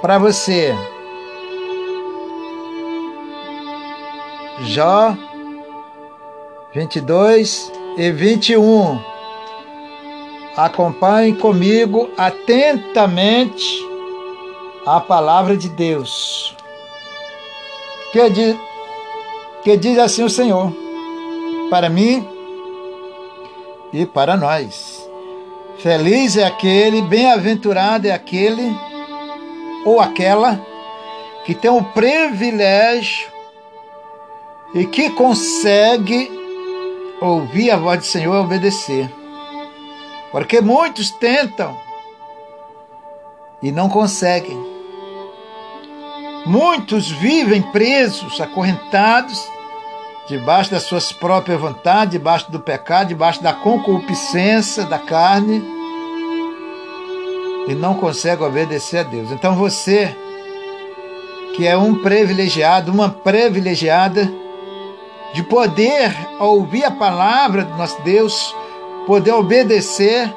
para 0.00 0.18
você. 0.18 0.74
Jó 4.62 5.16
22 6.74 7.72
e 7.96 8.10
21. 8.10 9.00
Acompanhe 10.56 11.32
comigo 11.34 12.10
atentamente 12.16 13.64
a 14.84 15.00
palavra 15.00 15.56
de 15.56 15.68
Deus. 15.68 16.56
Que 18.10 18.28
diz, 18.28 18.56
que 19.62 19.76
diz 19.76 19.98
assim 19.98 20.24
o 20.24 20.30
Senhor, 20.30 20.72
para 21.70 21.88
mim 21.88 22.28
e 23.92 24.04
para 24.04 24.36
nós. 24.36 25.08
Feliz 25.78 26.36
é 26.36 26.44
aquele, 26.44 27.02
bem-aventurado 27.02 28.08
é 28.08 28.10
aquele 28.10 28.74
ou 29.84 30.00
aquela 30.00 30.60
que 31.44 31.54
tem 31.54 31.70
o 31.70 31.84
privilégio 31.84 33.28
e 34.74 34.86
que 34.86 35.10
consegue 35.10 36.43
ouvir 37.26 37.70
a 37.70 37.76
voz 37.76 37.98
do 37.98 38.06
Senhor 38.06 38.34
e 38.34 38.38
obedecer. 38.38 39.12
Porque 40.30 40.60
muitos 40.60 41.10
tentam 41.10 41.76
e 43.62 43.70
não 43.70 43.88
conseguem. 43.88 44.58
Muitos 46.46 47.10
vivem 47.10 47.62
presos, 47.62 48.40
acorrentados, 48.40 49.48
debaixo 50.28 50.70
das 50.70 50.82
suas 50.82 51.12
próprias 51.12 51.60
vontades, 51.60 52.12
debaixo 52.12 52.50
do 52.50 52.60
pecado, 52.60 53.08
debaixo 53.08 53.42
da 53.42 53.52
concupiscência 53.52 54.84
da 54.84 54.98
carne 54.98 55.62
e 57.66 57.74
não 57.74 57.94
consegue 57.94 58.42
obedecer 58.42 58.98
a 58.98 59.02
Deus. 59.02 59.30
Então 59.30 59.54
você, 59.54 60.14
que 61.54 61.66
é 61.66 61.76
um 61.76 61.94
privilegiado, 61.94 62.92
uma 62.92 63.08
privilegiada, 63.08 64.30
de 65.34 65.42
poder 65.42 66.16
ouvir 66.38 66.84
a 66.84 66.92
palavra 66.92 67.64
do 67.64 67.76
nosso 67.76 68.00
Deus, 68.02 68.54
poder 69.04 69.32
obedecer, 69.32 70.32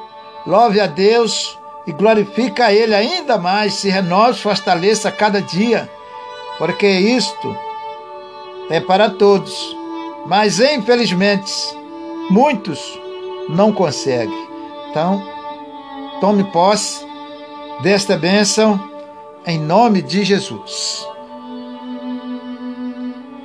louve 0.45 0.79
a 0.79 0.88
Deus 0.88 1.57
e 1.86 1.91
glorifica 1.91 2.65
a 2.65 2.73
Ele 2.73 2.95
ainda 2.95 3.38
mais, 3.38 3.75
se 3.75 3.89
renove, 3.89 4.39
fortaleça 4.39 5.10
a 5.10 5.12
cada 5.12 5.39
dia, 5.39 5.88
porque 6.57 6.88
isto 6.88 7.55
é 8.71 8.79
para 8.79 9.12
todos, 9.12 9.55
mas 10.25 10.60
infelizmente 10.60 11.53
muitos 12.31 12.99
não 13.47 13.71
conseguem. 13.71 14.47
Então, 14.89 15.23
tome 16.19 16.43
posse 16.45 17.05
desta 17.81 18.17
bênção 18.17 18.81
em 19.45 19.60
nome 19.60 20.01
de 20.01 20.25
Jesus. 20.25 21.07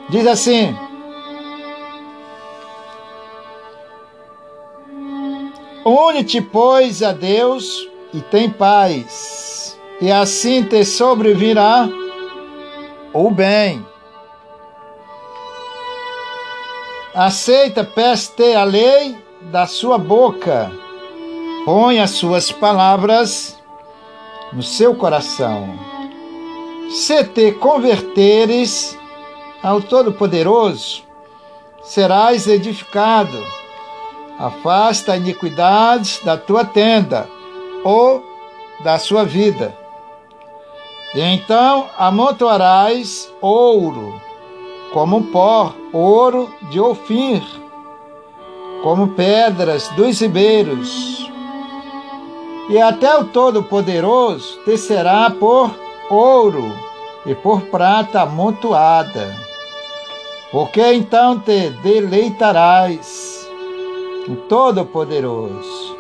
Diz 0.09 0.27
assim: 0.27 0.75
Une-te, 5.85 6.41
pois, 6.41 7.03
a 7.03 7.13
Deus 7.13 7.89
e 8.15 8.21
tem 8.21 8.49
paz, 8.49 9.77
e 10.01 10.13
assim 10.13 10.63
te 10.63 10.85
sobrevirá 10.85 11.89
o 13.13 13.31
bem. 13.31 13.85
Aceita, 17.15 17.83
peste 17.83 18.55
a 18.55 18.65
lei 18.65 19.17
da 19.51 19.67
sua 19.67 19.99
boca, 19.99 20.71
põe 21.65 21.99
as 21.99 22.11
suas 22.11 22.53
palavras 22.53 23.61
no 24.53 24.63
seu 24.63 24.95
coração. 24.95 25.79
Se 26.91 27.25
te 27.25 27.53
converteres 27.53 28.97
ao 29.63 29.81
Todo-Poderoso, 29.81 31.03
serás 31.83 32.47
edificado. 32.47 33.62
Afasta 34.39 35.13
a 35.13 35.17
iniquidade 35.17 36.21
da 36.25 36.37
tua 36.37 36.65
tenda 36.65 37.29
ou 37.85 38.25
da 38.83 38.99
sua 38.99 39.25
vida. 39.25 39.77
E 41.15 41.21
então 41.21 41.87
amontoarás 41.99 43.31
ouro, 43.41 44.21
como 44.93 45.25
pó, 45.25 45.75
ouro 45.93 46.53
de 46.71 46.81
Ofir, 46.81 47.43
como 48.83 49.09
pedras 49.09 49.89
dos 49.89 50.21
ribeiros 50.21 51.31
e 52.69 52.81
até 52.81 53.19
o 53.19 53.25
Todo-Poderoso 53.25 54.61
te 54.65 54.79
será 54.79 55.29
por 55.31 55.71
ouro 56.09 56.73
e 57.27 57.35
por 57.35 57.61
prata 57.63 58.23
amontoada. 58.23 59.37
Porque 60.51 60.81
então 60.93 61.39
te 61.39 61.71
deleitarás 61.83 63.32
o 64.29 64.37
Todo-Poderoso. 64.49 65.97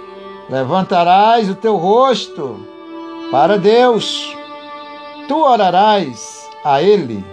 Levantarás 0.48 1.48
o 1.48 1.54
teu 1.54 1.76
rosto 1.76 2.60
para 3.30 3.58
Deus. 3.58 4.36
Tu 5.28 5.36
orarás 5.36 6.48
a 6.64 6.82
Ele 6.82 7.24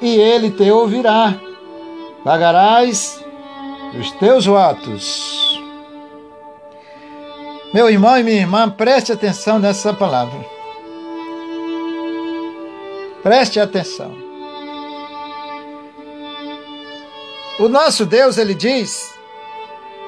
e 0.00 0.16
Ele 0.16 0.50
te 0.50 0.70
ouvirá. 0.70 1.34
Pagarás 2.22 3.24
os 3.98 4.10
teus 4.12 4.46
votos. 4.46 5.60
Meu 7.72 7.90
irmão 7.90 8.16
e 8.18 8.22
minha 8.22 8.36
irmã, 8.36 8.70
preste 8.70 9.12
atenção 9.12 9.58
nessa 9.58 9.92
palavra. 9.92 10.38
Preste 13.22 13.58
atenção. 13.58 14.14
O 17.58 17.68
nosso 17.68 18.04
Deus, 18.04 18.36
ele 18.36 18.54
diz 18.54 19.13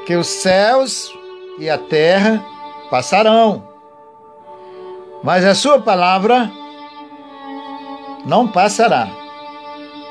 que 0.07 0.15
os 0.15 0.29
céus 0.29 1.13
e 1.59 1.69
a 1.69 1.77
terra 1.77 2.43
passarão, 2.89 3.69
mas 5.23 5.45
a 5.45 5.53
sua 5.53 5.81
palavra 5.81 6.51
não 8.25 8.47
passará. 8.47 9.09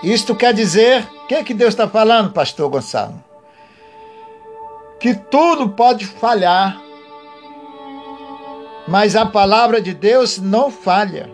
Isto 0.04 0.36
quer 0.36 0.54
dizer, 0.54 1.08
o 1.24 1.28
que, 1.28 1.44
que 1.46 1.54
Deus 1.54 1.70
está 1.74 1.88
falando, 1.88 2.34
pastor 2.34 2.70
Gonçalo? 2.70 3.24
Que 5.00 5.16
tudo 5.16 5.70
pode 5.70 6.06
falhar, 6.06 6.78
mas 8.88 9.16
a 9.16 9.26
palavra 9.26 9.82
de 9.82 9.94
Deus 9.94 10.38
não 10.38 10.70
falha. 10.70 11.32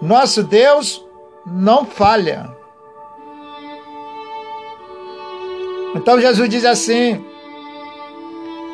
Nosso 0.00 0.44
Deus 0.44 1.04
não 1.44 1.84
falha. 1.84 2.48
Então 5.96 6.20
Jesus 6.20 6.48
diz 6.48 6.64
assim: 6.64 7.29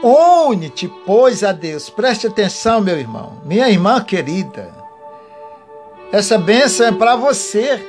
Une-te, 0.03 0.89
pois, 1.05 1.43
a 1.43 1.53
Deus. 1.53 1.89
Preste 1.91 2.27
atenção, 2.27 2.81
meu 2.81 2.99
irmão, 2.99 3.35
minha 3.45 3.69
irmã 3.69 4.03
querida. 4.03 4.73
Essa 6.13 6.39
bênção 6.39 6.87
é 6.87 6.93
para 6.93 7.17
você. 7.17 7.85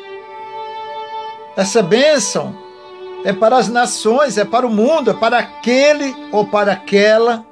Essa 1.56 1.82
bênção 1.82 2.56
é 3.24 3.34
para 3.34 3.58
as 3.58 3.67
nações, 3.67 4.38
é 4.38 4.46
para 4.46 4.65
o 4.65 4.70
mundo, 4.70 5.12
é 5.12 5.13
para 5.13 5.39
aquele 5.39 6.15
ou 6.32 6.46
para 6.46 6.72
aquela 6.72 7.46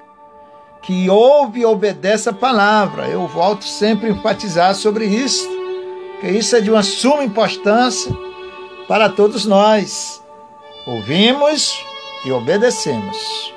que 0.82 1.10
ouve 1.10 1.62
e 1.62 1.65
obedece 1.65 2.30
a 2.30 2.34
palavra. 2.34 3.08
Eu 3.08 3.28
volto 3.28 3.65
sempre 3.65 4.08
a 4.08 4.12
enfatizar 4.12 4.76
sobre 4.76 5.06
isso, 5.06 5.48
que 6.22 6.28
isso 6.28 6.56
é 6.56 6.62
de 6.62 6.70
uma 6.70 6.84
suma 6.84 7.24
importância 7.24 8.15
para 8.88 9.10
todos 9.10 9.46
nós. 9.46 10.22
Ouvimos 10.86 11.84
e 12.24 12.32
obedecemos. 12.32 13.55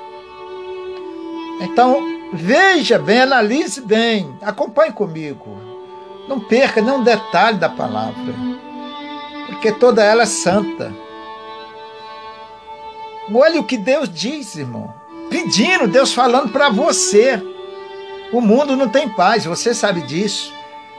Então, 1.59 2.01
veja 2.33 2.97
bem, 2.97 3.21
analise 3.21 3.81
bem, 3.81 4.37
acompanhe 4.41 4.91
comigo. 4.91 5.57
Não 6.27 6.39
perca 6.39 6.81
nenhum 6.81 7.03
detalhe 7.03 7.57
da 7.57 7.69
palavra, 7.69 8.33
porque 9.47 9.71
toda 9.71 10.03
ela 10.03 10.23
é 10.23 10.27
santa. 10.27 10.93
Olha 13.33 13.59
o 13.59 13.63
que 13.63 13.77
Deus 13.77 14.09
diz, 14.09 14.55
irmão 14.55 14.93
pedindo, 15.29 15.87
Deus 15.87 16.11
falando 16.11 16.49
para 16.49 16.69
você. 16.69 17.41
O 18.33 18.41
mundo 18.41 18.75
não 18.75 18.89
tem 18.89 19.07
paz, 19.07 19.45
você 19.45 19.73
sabe 19.73 20.01
disso. 20.01 20.53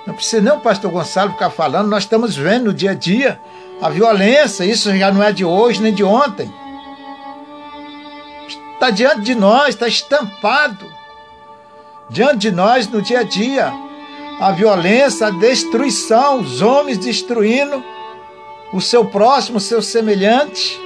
Não 0.06 0.14
precisa 0.14 0.40
nem 0.40 0.52
o 0.52 0.60
pastor 0.60 0.90
Gonçalo 0.90 1.32
ficar 1.32 1.50
falando, 1.50 1.88
nós 1.88 2.04
estamos 2.04 2.36
vendo 2.36 2.66
no 2.66 2.74
dia 2.74 2.92
a 2.92 2.94
dia 2.94 3.40
a 3.82 3.88
violência, 3.90 4.64
isso 4.64 4.96
já 4.96 5.12
não 5.12 5.22
é 5.22 5.32
de 5.32 5.44
hoje 5.44 5.82
nem 5.82 5.92
de 5.92 6.02
ontem. 6.02 6.52
Está 8.80 8.88
diante 8.88 9.20
de 9.20 9.34
nós, 9.34 9.74
está 9.74 9.86
estampado 9.86 10.90
diante 12.08 12.38
de 12.38 12.50
nós 12.50 12.88
no 12.88 13.02
dia 13.02 13.20
a 13.20 13.22
dia. 13.22 13.70
A 14.40 14.52
violência, 14.52 15.26
a 15.26 15.30
destruição, 15.30 16.40
os 16.40 16.62
homens 16.62 16.96
destruindo 16.96 17.84
o 18.72 18.80
seu 18.80 19.04
próximo, 19.04 19.58
o 19.58 19.60
seu 19.60 19.82
semelhante. 19.82 20.80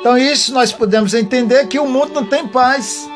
Então, 0.00 0.18
isso 0.18 0.52
nós 0.52 0.72
podemos 0.72 1.14
entender 1.14 1.68
que 1.68 1.78
o 1.78 1.86
mundo 1.86 2.14
não 2.14 2.26
tem 2.26 2.48
paz. 2.48 3.08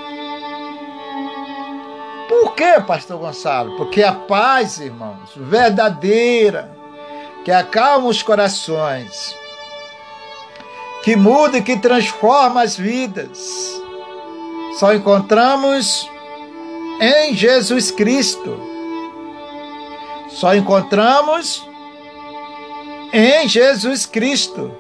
Por 2.29 2.55
quê, 2.55 2.81
pastor 2.87 3.18
Gonçalo? 3.18 3.76
Porque 3.76 4.00
a 4.05 4.12
paz, 4.12 4.79
irmãos, 4.79 5.31
verdadeira, 5.35 6.70
que 7.44 7.50
acalma 7.50 8.07
os 8.07 8.22
corações, 8.22 9.35
que 11.06 11.14
muda 11.14 11.58
e 11.58 11.62
que 11.62 11.76
transforma 11.76 12.62
as 12.62 12.76
vidas, 12.76 13.80
só 14.76 14.92
encontramos 14.92 16.10
em 17.00 17.32
Jesus 17.32 17.92
Cristo. 17.92 18.60
Só 20.28 20.56
encontramos 20.56 21.64
em 23.12 23.46
Jesus 23.48 24.04
Cristo. 24.04 24.72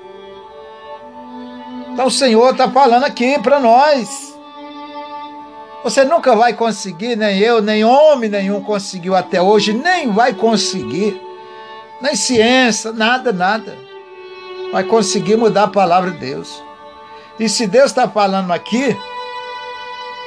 Então 1.92 2.06
o 2.06 2.10
Senhor 2.10 2.50
está 2.50 2.68
falando 2.72 3.04
aqui 3.04 3.38
para 3.38 3.60
nós. 3.60 4.36
Você 5.84 6.04
nunca 6.04 6.34
vai 6.34 6.54
conseguir, 6.54 7.14
nem 7.14 7.38
eu, 7.38 7.62
nem 7.62 7.84
homem 7.84 8.28
nenhum 8.28 8.60
conseguiu 8.60 9.14
até 9.14 9.40
hoje, 9.40 9.72
nem 9.72 10.10
vai 10.10 10.34
conseguir, 10.34 11.22
nem 12.02 12.16
ciência, 12.16 12.90
nada, 12.90 13.32
nada. 13.32 13.85
Vai 14.72 14.84
conseguir 14.84 15.36
mudar 15.36 15.64
a 15.64 15.68
palavra 15.68 16.10
de 16.10 16.18
Deus. 16.18 16.62
E 17.38 17.48
se 17.48 17.66
Deus 17.66 17.86
está 17.86 18.08
falando 18.08 18.52
aqui, 18.52 18.96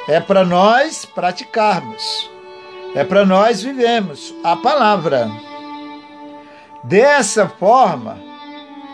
é 0.08 0.20
para 0.20 0.44
nós 0.44 1.06
praticarmos, 1.06 2.30
é 2.96 3.04
para 3.04 3.26
nós 3.26 3.62
vivemos 3.62 4.34
a 4.44 4.56
palavra. 4.56 5.30
Dessa 6.84 7.48
forma, 7.48 8.18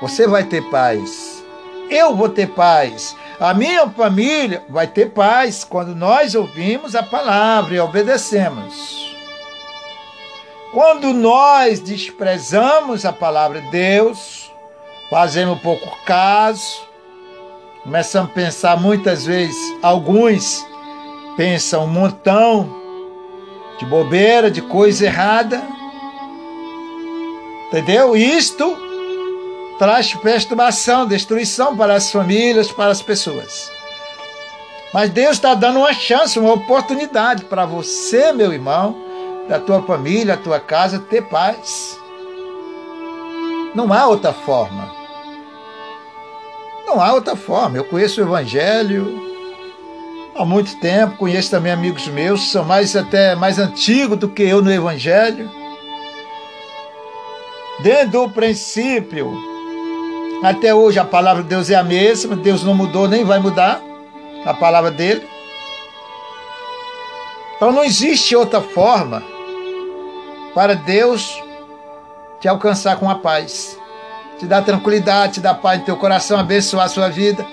você 0.01 0.27
vai 0.27 0.43
ter 0.43 0.62
paz. 0.69 1.43
Eu 1.89 2.15
vou 2.15 2.29
ter 2.29 2.47
paz. 2.47 3.15
A 3.39 3.53
minha 3.53 3.88
família 3.89 4.65
vai 4.69 4.88
ter 4.88 5.12
paz 5.12 5.63
quando 5.63 5.95
nós 5.95 6.36
ouvimos 6.36 6.95
a 6.95 7.03
palavra 7.03 7.75
e 7.75 7.79
obedecemos. 7.79 9.15
Quando 10.71 11.13
nós 11.13 11.79
desprezamos 11.79 13.05
a 13.05 13.13
palavra 13.13 13.62
de 13.62 13.69
Deus, 13.71 14.44
fazemos 15.09 15.59
pouco 15.61 15.97
caso, 16.05 16.81
começamos 17.83 18.31
a 18.31 18.33
pensar 18.33 18.79
muitas 18.79 19.25
vezes, 19.25 19.55
alguns 19.81 20.65
pensam 21.35 21.85
um 21.85 21.87
montão 21.87 22.85
de 23.77 23.85
bobeira, 23.85 24.49
de 24.49 24.61
coisa 24.61 25.05
errada. 25.05 25.61
Entendeu? 27.67 28.15
Isto 28.15 28.77
traz 29.77 30.13
perturbação, 30.13 31.05
destruição 31.05 31.75
para 31.75 31.95
as 31.95 32.11
famílias, 32.11 32.71
para 32.71 32.91
as 32.91 33.01
pessoas. 33.01 33.69
Mas 34.93 35.09
Deus 35.09 35.31
está 35.31 35.53
dando 35.53 35.79
uma 35.79 35.93
chance, 35.93 36.39
uma 36.39 36.53
oportunidade 36.53 37.43
para 37.45 37.65
você, 37.65 38.31
meu 38.31 38.53
irmão, 38.53 38.95
da 39.49 39.59
tua 39.59 39.81
família, 39.83 40.37
da 40.37 40.41
tua 40.41 40.59
casa, 40.59 40.99
ter 40.99 41.23
paz. 41.23 41.99
Não 43.75 43.91
há 43.91 44.07
outra 44.07 44.31
forma. 44.31 44.89
Não 46.88 47.01
há 47.01 47.13
outra 47.13 47.35
forma. 47.35 47.77
Eu 47.77 47.83
conheço 47.83 48.21
o 48.21 48.23
Evangelho 48.23 49.21
há 50.33 50.45
muito 50.45 50.79
tempo, 50.79 51.17
conheço 51.17 51.51
também 51.51 51.73
amigos 51.73 52.07
meus, 52.07 52.51
são 52.51 52.63
mais 52.63 52.95
até 52.95 53.35
mais 53.35 53.59
antigos 53.59 54.17
do 54.17 54.29
que 54.29 54.43
eu 54.43 54.61
no 54.61 54.71
Evangelho. 54.71 55.51
Desde 57.79 58.11
do 58.11 58.29
princípio, 58.29 59.38
até 60.41 60.73
hoje 60.73 60.97
a 60.97 61.03
palavra 61.03 61.43
de 61.43 61.49
Deus 61.49 61.69
é 61.69 61.75
a 61.75 61.83
mesma, 61.83 62.35
Deus 62.35 62.63
não 62.63 62.73
mudou 62.73 63.09
nem 63.09 63.25
vai 63.25 63.39
mudar 63.39 63.81
a 64.45 64.53
palavra 64.53 64.89
dele. 64.89 65.27
Então 67.57 67.73
não 67.73 67.83
existe 67.83 68.35
outra 68.35 68.61
forma 68.61 69.21
para 70.53 70.75
Deus 70.75 71.43
te 72.45 72.49
alcançar 72.49 72.97
com 72.97 73.10
a 73.10 73.15
paz, 73.15 73.75
te 74.38 74.45
dar 74.45 74.62
tranquilidade, 74.62 75.34
te 75.34 75.39
dar 75.39 75.55
paz 75.55 75.79
no 75.79 75.86
teu 75.86 75.97
coração, 75.97 76.38
abençoar 76.38 76.86
a 76.86 76.89
sua 76.89 77.10
vida. 77.10 77.43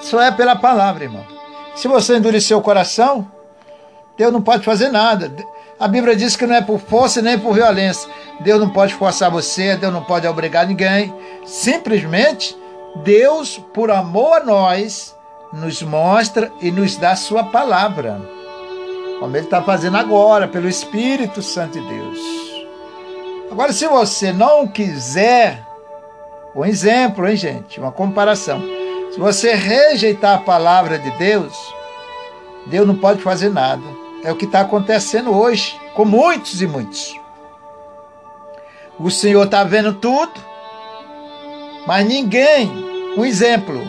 Só 0.00 0.22
é 0.22 0.30
pela 0.30 0.54
palavra, 0.54 1.02
irmão. 1.02 1.26
Se 1.74 1.88
você 1.88 2.16
endurecer 2.16 2.56
o 2.56 2.62
coração, 2.62 3.28
Deus 4.16 4.32
não 4.32 4.40
pode 4.40 4.64
fazer 4.64 4.88
nada. 4.88 5.34
A 5.80 5.88
Bíblia 5.88 6.14
diz 6.14 6.36
que 6.36 6.46
não 6.46 6.54
é 6.54 6.62
por 6.62 6.78
força 6.78 7.20
nem 7.20 7.36
por 7.36 7.54
violência. 7.54 8.08
Deus 8.38 8.60
não 8.60 8.70
pode 8.70 8.94
forçar 8.94 9.32
você, 9.32 9.74
Deus 9.74 9.92
não 9.92 10.04
pode 10.04 10.28
obrigar 10.28 10.64
ninguém. 10.64 11.12
Simplesmente, 11.44 12.56
Deus, 13.02 13.60
por 13.74 13.90
amor 13.90 14.42
a 14.42 14.44
nós, 14.44 15.12
nos 15.52 15.82
mostra 15.82 16.52
e 16.60 16.70
nos 16.70 16.96
dá 16.96 17.16
sua 17.16 17.42
palavra. 17.42 18.22
Como 19.18 19.36
Ele 19.36 19.44
está 19.44 19.60
fazendo 19.60 19.96
agora, 19.96 20.46
pelo 20.46 20.68
Espírito 20.68 21.42
Santo 21.42 21.80
de 21.80 21.88
Deus. 21.88 22.45
Agora, 23.50 23.72
se 23.72 23.86
você 23.86 24.32
não 24.32 24.66
quiser, 24.66 25.62
um 26.54 26.64
exemplo, 26.64 27.28
hein, 27.28 27.36
gente? 27.36 27.78
Uma 27.80 27.92
comparação. 27.92 28.62
Se 29.12 29.18
você 29.18 29.54
rejeitar 29.54 30.34
a 30.34 30.42
palavra 30.42 30.98
de 30.98 31.10
Deus, 31.12 31.54
Deus 32.66 32.86
não 32.86 32.96
pode 32.96 33.22
fazer 33.22 33.50
nada. 33.50 33.82
É 34.24 34.32
o 34.32 34.36
que 34.36 34.44
está 34.44 34.60
acontecendo 34.60 35.34
hoje 35.34 35.78
com 35.94 36.04
muitos 36.04 36.60
e 36.60 36.66
muitos. 36.66 37.14
O 38.98 39.10
Senhor 39.10 39.44
está 39.44 39.62
vendo 39.62 39.94
tudo, 39.94 40.32
mas 41.86 42.06
ninguém, 42.06 42.70
um 43.16 43.24
exemplo, 43.24 43.80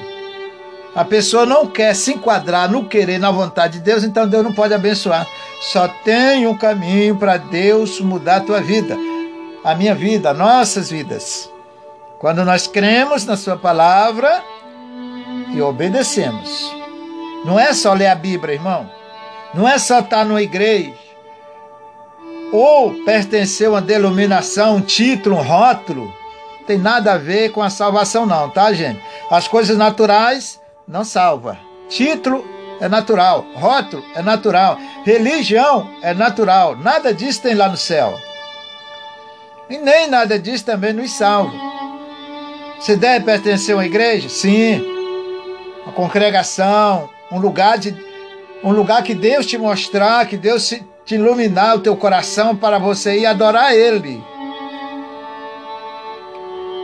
a 0.94 1.06
pessoa 1.06 1.46
não 1.46 1.68
quer 1.68 1.96
se 1.96 2.14
enquadrar 2.14 2.70
no 2.70 2.86
querer, 2.86 3.18
na 3.18 3.32
vontade 3.32 3.80
de 3.80 3.86
Deus, 3.86 4.04
então 4.04 4.28
Deus 4.28 4.44
não 4.44 4.54
pode 4.54 4.74
abençoar. 4.74 5.28
Só 5.62 5.88
tem 5.88 6.46
um 6.46 6.58
caminho 6.58 7.16
para 7.16 7.38
Deus 7.38 8.00
mudar 8.02 8.38
a 8.38 8.42
tua 8.42 8.62
vida, 8.62 8.98
a 9.68 9.76
minha 9.76 9.94
vida, 9.94 10.34
nossas 10.34 10.90
vidas. 10.90 11.52
Quando 12.20 12.46
nós 12.46 12.68
cremos 12.68 13.26
na 13.26 13.36
Sua 13.36 13.58
palavra 13.58 14.42
e 15.54 15.62
obedecemos. 15.62 16.74
Não 17.44 17.60
é 17.60 17.74
só 17.74 17.92
ler 17.92 18.08
a 18.08 18.16
Bíblia, 18.16 18.54
irmão. 18.54 18.90
Não 19.54 19.68
é 19.68 19.78
só 19.78 20.00
estar 20.00 20.24
numa 20.24 20.42
igreja 20.42 20.94
ou 22.54 22.94
pertencer 23.04 23.68
a 23.68 23.72
uma 23.72 23.82
denominação, 23.82 24.78
um 24.78 24.82
título, 24.82 25.36
um 25.36 25.42
rótulo. 25.42 26.14
Tem 26.66 26.78
nada 26.78 27.16
a 27.16 27.18
ver 27.18 27.52
com 27.52 27.62
a 27.62 27.70
salvação, 27.70 28.26
não, 28.26 28.50
tá, 28.50 28.72
gente? 28.72 29.04
As 29.30 29.50
coisas 29.50 29.78
naturais 29.78 30.62
não 30.88 31.04
salva. 31.04 31.58
Título 31.90 32.46
é 32.80 32.88
natural, 32.88 33.46
rótulo 33.54 34.02
é 34.16 34.22
natural, 34.22 34.78
religião 35.04 35.90
é 36.02 36.14
natural. 36.14 36.78
Nada 36.78 37.14
disso 37.14 37.42
tem 37.42 37.54
lá 37.54 37.68
no 37.68 37.76
céu. 37.76 38.18
E 39.70 39.78
nem 39.78 40.08
nada 40.08 40.40
disso 40.40 40.66
também 40.66 40.94
nos 40.94 41.12
salva. 41.12 41.52
Você 42.80 42.96
deve 42.96 43.26
pertencer 43.26 43.74
a 43.74 43.78
uma 43.78 43.86
igreja? 43.86 44.30
Sim. 44.30 44.82
Uma 45.84 45.94
congregação, 45.94 47.10
um 47.32 47.40
lugar 47.40 47.78
de 47.78 47.96
um 48.64 48.72
lugar 48.72 49.04
que 49.04 49.14
Deus 49.14 49.46
te 49.46 49.58
mostrar, 49.58 50.26
que 50.26 50.38
Deus 50.38 50.68
te 51.06 51.16
iluminar 51.16 51.76
o 51.76 51.80
teu 51.80 51.96
coração 51.96 52.56
para 52.56 52.80
você 52.80 53.20
ir 53.20 53.26
adorar 53.26 53.74
Ele. 53.74 54.22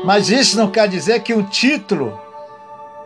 Mas 0.03 0.29
isso 0.29 0.57
não 0.57 0.69
quer 0.69 0.87
dizer 0.87 1.21
que 1.21 1.33
um 1.33 1.43
título 1.43 2.19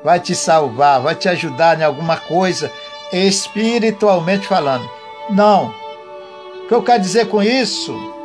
vai 0.03 0.19
te 0.19 0.35
salvar, 0.35 1.01
vai 1.01 1.15
te 1.15 1.29
ajudar 1.29 1.79
em 1.79 1.83
alguma 1.83 2.17
coisa, 2.17 2.71
espiritualmente 3.11 4.47
falando. 4.47 4.89
Não. 5.29 5.73
O 6.63 6.67
que 6.67 6.73
eu 6.73 6.83
quero 6.83 7.01
dizer 7.01 7.27
com 7.27 7.41
isso 7.41 8.16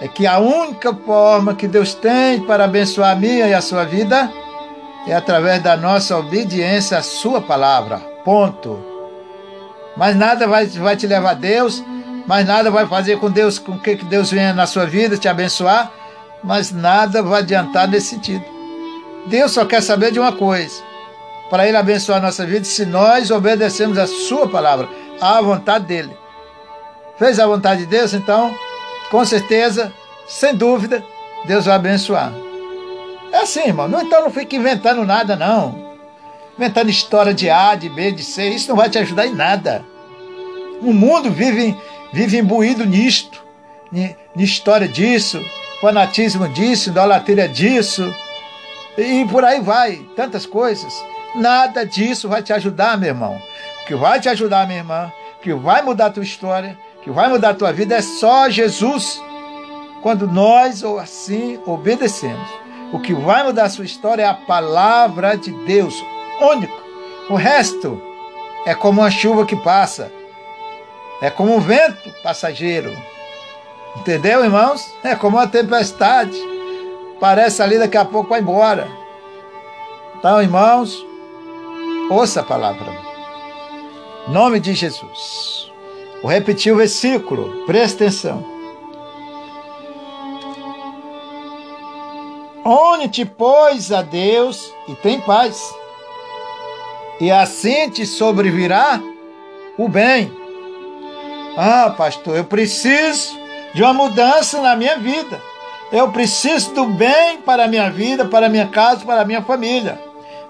é 0.00 0.06
que 0.06 0.26
a 0.26 0.38
única 0.38 0.94
forma 0.94 1.54
que 1.54 1.66
Deus 1.66 1.94
tem 1.94 2.40
para 2.40 2.64
abençoar 2.64 3.12
a 3.12 3.16
minha 3.16 3.46
e 3.48 3.54
a 3.54 3.60
sua 3.60 3.84
vida 3.84 4.30
é 5.06 5.14
através 5.14 5.62
da 5.62 5.76
nossa 5.76 6.16
obediência 6.16 6.98
à 6.98 7.02
Sua 7.02 7.40
palavra. 7.40 7.98
Ponto. 8.24 8.78
Mas 9.96 10.14
nada 10.14 10.46
vai, 10.46 10.66
vai 10.66 10.96
te 10.96 11.06
levar 11.06 11.30
a 11.30 11.34
Deus, 11.34 11.82
mas 12.26 12.46
nada 12.46 12.70
vai 12.70 12.86
fazer 12.86 13.18
com 13.18 13.30
Deus, 13.30 13.58
com 13.58 13.78
que 13.78 13.96
Deus 13.96 14.30
venha 14.30 14.52
na 14.52 14.66
sua 14.66 14.86
vida 14.86 15.16
te 15.16 15.26
abençoar, 15.26 15.90
mas 16.44 16.70
nada 16.70 17.22
vai 17.22 17.40
adiantar 17.40 17.88
nesse 17.88 18.10
sentido. 18.10 18.44
Deus 19.26 19.50
só 19.50 19.64
quer 19.64 19.82
saber 19.82 20.12
de 20.12 20.20
uma 20.20 20.32
coisa: 20.32 20.80
para 21.50 21.66
Ele 21.66 21.76
abençoar 21.76 22.18
a 22.18 22.22
nossa 22.22 22.46
vida, 22.46 22.64
se 22.64 22.86
nós 22.86 23.30
obedecemos 23.32 23.98
a 23.98 24.06
Sua 24.06 24.46
palavra, 24.46 24.88
à 25.20 25.40
vontade 25.40 25.86
dEle. 25.86 26.16
Fez 27.18 27.40
a 27.40 27.46
vontade 27.46 27.80
de 27.80 27.86
Deus, 27.86 28.14
então, 28.14 28.54
com 29.10 29.24
certeza, 29.24 29.92
sem 30.26 30.54
dúvida, 30.54 31.04
Deus 31.46 31.66
vai 31.66 31.74
abençoar. 31.74 32.32
É 33.32 33.38
assim, 33.38 33.66
irmão. 33.66 33.88
Então 34.00 34.22
não 34.22 34.30
fique 34.30 34.56
inventando 34.56 35.04
nada, 35.04 35.36
não 35.36 35.88
inventando 36.58 36.90
história 36.90 37.32
de 37.32 37.48
A, 37.48 37.76
de 37.76 37.88
B, 37.88 38.10
de 38.10 38.24
C, 38.24 38.48
isso 38.48 38.68
não 38.68 38.76
vai 38.76 38.90
te 38.90 38.98
ajudar 38.98 39.28
em 39.28 39.32
nada. 39.32 39.84
O 40.82 40.92
mundo 40.92 41.30
vive, 41.30 41.76
vive 42.12 42.38
imbuído 42.38 42.84
nisto, 42.84 43.44
em 43.92 44.16
história 44.36 44.88
disso, 44.88 45.40
fanatismo 45.80 46.48
disso, 46.48 46.90
idolatria 46.90 47.48
disso. 47.48 48.12
e 48.98 49.24
por 49.26 49.44
aí 49.44 49.60
vai, 49.60 50.04
tantas 50.16 50.44
coisas. 50.44 50.92
Nada 51.36 51.86
disso 51.86 52.28
vai 52.28 52.42
te 52.42 52.52
ajudar, 52.52 52.98
meu 52.98 53.10
irmão. 53.10 53.40
O 53.82 53.86
que 53.86 53.94
vai 53.94 54.18
te 54.18 54.28
ajudar, 54.28 54.66
minha 54.66 54.80
irmã, 54.80 55.12
o 55.38 55.40
que 55.40 55.54
vai 55.54 55.80
mudar 55.82 56.06
a 56.06 56.10
tua 56.10 56.24
história, 56.24 56.76
que 57.02 57.10
vai 57.10 57.28
mudar 57.28 57.50
a 57.50 57.54
tua 57.54 57.72
vida 57.72 57.96
é 57.96 58.02
só 58.02 58.48
Jesus. 58.48 59.20
Quando 60.02 60.26
nós 60.26 60.82
ou 60.82 60.98
assim 60.98 61.60
obedecemos, 61.66 62.48
o 62.92 63.00
que 63.00 63.12
vai 63.12 63.42
mudar 63.42 63.64
a 63.64 63.70
sua 63.70 63.84
história 63.84 64.22
é 64.22 64.26
a 64.26 64.34
palavra 64.34 65.36
de 65.36 65.50
Deus, 65.64 65.94
único. 66.40 66.80
O 67.28 67.34
resto 67.34 68.00
é 68.64 68.74
como 68.74 69.00
uma 69.00 69.10
chuva 69.10 69.44
que 69.44 69.56
passa, 69.56 70.12
é 71.20 71.30
como 71.30 71.54
um 71.54 71.60
vento 71.60 72.10
passageiro. 72.22 72.90
Entendeu, 73.96 74.44
irmãos? 74.44 74.86
É 75.02 75.14
como 75.16 75.36
uma 75.36 75.46
tempestade. 75.48 76.38
Parece 77.18 77.60
ali 77.62 77.78
daqui 77.78 77.96
a 77.96 78.04
pouco 78.04 78.30
vai 78.30 78.40
embora. 78.40 78.88
Então, 80.16 80.40
irmãos, 80.40 81.04
ouça 82.08 82.40
a 82.40 82.44
palavra. 82.44 82.92
Nome 84.28 84.60
de 84.60 84.74
Jesus. 84.74 85.67
Vou 86.22 86.30
repetir 86.30 86.72
o 86.72 86.76
versículo, 86.76 87.64
presta 87.66 88.04
atenção. 88.04 88.44
Une-te, 92.64 93.24
pois, 93.24 93.92
a 93.92 94.02
Deus 94.02 94.72
e 94.86 94.94
tem 94.94 95.20
paz, 95.20 95.74
e 97.20 97.30
assim 97.30 97.88
te 97.88 98.04
sobrevirá 98.04 99.00
o 99.76 99.88
bem. 99.88 100.30
Ah, 101.56 101.94
pastor, 101.96 102.36
eu 102.36 102.44
preciso 102.44 103.36
de 103.74 103.82
uma 103.82 103.92
mudança 103.92 104.60
na 104.60 104.76
minha 104.76 104.96
vida. 104.98 105.40
Eu 105.90 106.10
preciso 106.12 106.74
do 106.74 106.84
bem 106.86 107.38
para 107.38 107.64
a 107.64 107.68
minha 107.68 107.90
vida, 107.90 108.24
para 108.26 108.46
a 108.46 108.48
minha 108.48 108.68
casa, 108.68 109.04
para 109.04 109.22
a 109.22 109.24
minha 109.24 109.42
família. 109.42 109.98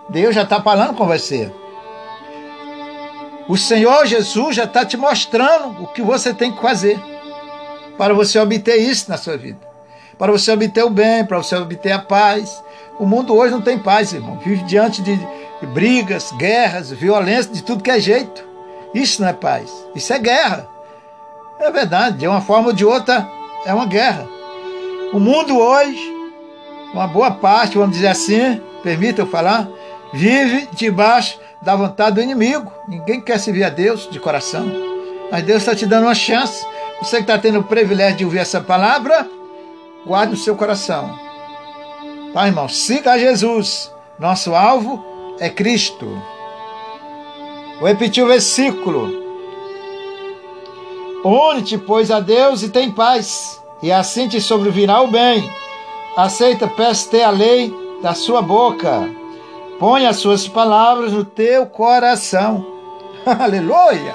Deus 0.09 0.35
já 0.35 0.43
está 0.43 0.61
falando 0.61 0.95
com 0.95 1.07
você. 1.07 1.53
O 3.49 3.57
Senhor 3.57 4.07
Jesus 4.07 4.55
já 4.55 4.65
está 4.65 4.85
te 4.85 4.97
mostrando 4.97 5.83
o 5.83 5.87
que 5.87 6.03
você 6.03 6.35
tem 6.35 6.53
que 6.53 6.61
fazer 6.61 7.01
para 7.97 8.13
você 8.13 8.39
obter 8.39 8.77
isso 8.77 9.11
na 9.11 9.17
sua 9.17 9.39
vida. 9.39 9.59
Para 10.19 10.31
você 10.31 10.53
obter 10.53 10.85
o 10.85 10.91
bem, 10.91 11.25
para 11.25 11.39
você 11.39 11.57
obter 11.57 11.93
a 11.93 11.99
paz. 11.99 12.63
O 12.99 13.07
mundo 13.07 13.35
hoje 13.35 13.53
não 13.53 13.63
tem 13.63 13.79
paz, 13.79 14.13
irmão. 14.13 14.39
Vive 14.45 14.65
diante 14.65 15.01
de 15.01 15.19
brigas, 15.69 16.31
guerras, 16.33 16.91
violência, 16.91 17.53
de 17.53 17.63
tudo 17.63 17.83
que 17.83 17.91
é 17.91 17.99
jeito. 17.99 18.45
Isso 18.93 19.23
não 19.23 19.29
é 19.29 19.33
paz. 19.33 19.71
Isso 19.95 20.13
é 20.13 20.19
guerra. 20.19 20.69
É 21.59 21.71
verdade, 21.71 22.19
de 22.19 22.29
uma 22.29 22.41
forma 22.41 22.69
ou 22.69 22.73
de 22.73 22.85
outra, 22.85 23.29
é 23.65 23.73
uma 23.73 23.87
guerra. 23.87 24.29
O 25.13 25.19
mundo 25.19 25.59
hoje, 25.59 26.15
uma 26.93 27.07
boa 27.07 27.31
parte, 27.31 27.79
vamos 27.79 27.97
dizer 27.97 28.09
assim, 28.09 28.61
permita 28.83 29.23
eu 29.23 29.27
falar, 29.27 29.69
vive 30.13 30.69
debaixo 30.73 31.39
da 31.61 31.77
vontade 31.77 32.17
do 32.17 32.23
inimigo. 32.23 32.73
Ninguém 32.87 33.21
quer 33.21 33.39
servir 33.39 33.65
a 33.65 33.69
Deus 33.69 34.09
de 34.11 34.19
coração. 34.21 34.65
Mas 35.31 35.45
Deus 35.45 35.59
está 35.59 35.75
te 35.75 35.87
dando 35.87 36.05
uma 36.05 36.15
chance. 36.15 36.67
Você 37.01 37.17
que 37.17 37.23
está 37.23 37.39
tendo 37.39 37.61
o 37.61 37.65
privilégio 37.65 38.19
de 38.19 38.25
ouvir 38.25 38.39
essa 38.39 38.61
palavra, 38.61 39.29
guarde 40.07 40.33
no 40.33 40.39
seu 40.39 40.57
coração. 40.57 41.19
Tá, 42.33 42.47
irmão? 42.47 42.69
Siga 42.69 43.13
a 43.13 43.19
Jesus. 43.19 43.93
Nosso 44.19 44.55
alvo 44.55 45.05
é 45.39 45.49
Cristo. 45.49 46.07
Vou 47.79 47.89
repetir 47.89 48.25
o 48.25 48.29
versículo. 48.29 49.29
Une-te, 51.25 51.79
pois, 51.79 52.11
a 52.11 52.21
Deus 52.21 52.63
e 52.63 52.69
tem 52.69 52.91
paz, 52.91 53.61
e 53.83 53.91
assim 53.91 54.29
te 54.29 54.41
sobrevirá 54.41 55.01
o 55.01 55.09
bem. 55.09 55.49
Aceita, 56.17 56.67
peço-te 56.67 57.21
a 57.21 57.31
lei 57.31 57.75
da 58.03 58.15
sua 58.15 58.41
boca. 58.41 59.18
Põe 59.79 60.07
as 60.07 60.17
suas 60.17 60.49
palavras 60.49 61.13
no 61.13 61.25
teu 61.25 61.67
coração. 61.67 62.67
Aleluia! 63.25 64.15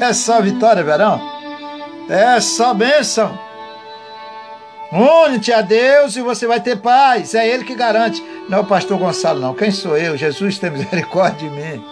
É 0.00 0.12
só 0.12 0.40
vitória, 0.40 0.82
verão. 0.82 1.20
É 2.08 2.40
só 2.40 2.72
bênção. 2.72 3.36
Une-te 4.92 5.52
a 5.52 5.60
Deus 5.60 6.14
e 6.16 6.20
você 6.20 6.46
vai 6.46 6.60
ter 6.60 6.76
paz. 6.76 7.34
É 7.34 7.48
Ele 7.48 7.64
que 7.64 7.74
garante. 7.74 8.22
Não 8.48 8.58
é 8.58 8.60
o 8.60 8.66
pastor 8.66 8.98
Gonçalo, 8.98 9.40
não. 9.40 9.54
Quem 9.54 9.70
sou 9.70 9.96
eu? 9.96 10.16
Jesus 10.16 10.58
tem 10.58 10.70
misericórdia 10.70 11.48
de 11.48 11.54
mim. 11.54 11.84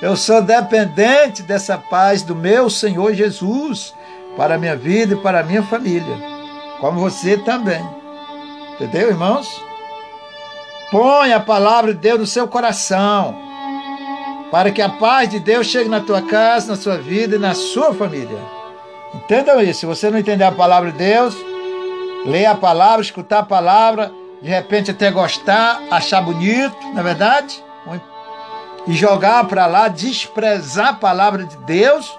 Eu 0.00 0.16
sou 0.16 0.40
dependente 0.40 1.42
dessa 1.42 1.76
paz 1.76 2.22
do 2.22 2.34
meu 2.34 2.70
Senhor 2.70 3.12
Jesus 3.12 3.94
para 4.34 4.54
a 4.54 4.58
minha 4.58 4.74
vida 4.74 5.12
e 5.12 5.18
para 5.18 5.40
a 5.40 5.42
minha 5.42 5.62
família, 5.62 6.16
como 6.80 6.98
você 6.98 7.36
também. 7.36 7.86
Entendeu, 8.74 9.08
irmãos? 9.08 9.69
Põe 10.90 11.32
a 11.32 11.40
palavra 11.40 11.94
de 11.94 12.00
Deus 12.00 12.18
no 12.18 12.26
seu 12.26 12.48
coração, 12.48 13.36
para 14.50 14.70
que 14.70 14.82
a 14.82 14.88
paz 14.88 15.28
de 15.28 15.38
Deus 15.38 15.66
chegue 15.66 15.88
na 15.88 16.00
tua 16.00 16.22
casa, 16.22 16.72
na 16.72 16.76
sua 16.76 16.96
vida 16.96 17.36
e 17.36 17.38
na 17.38 17.54
sua 17.54 17.94
família. 17.94 18.38
Entendam 19.14 19.60
isso. 19.60 19.80
Se 19.80 19.86
você 19.86 20.10
não 20.10 20.18
entender 20.18 20.44
a 20.44 20.52
palavra 20.52 20.90
de 20.90 20.98
Deus, 20.98 21.36
leia 22.26 22.50
a 22.50 22.56
palavra, 22.56 23.02
escutar 23.02 23.40
a 23.40 23.44
palavra, 23.44 24.12
de 24.42 24.48
repente 24.48 24.90
até 24.90 25.10
gostar, 25.10 25.80
achar 25.90 26.20
bonito, 26.22 26.76
não 26.92 27.00
é 27.00 27.02
verdade? 27.02 27.62
e 28.86 28.92
jogar 28.94 29.44
para 29.44 29.66
lá, 29.66 29.88
desprezar 29.88 30.88
a 30.88 30.94
palavra 30.94 31.44
de 31.44 31.56
Deus, 31.58 32.18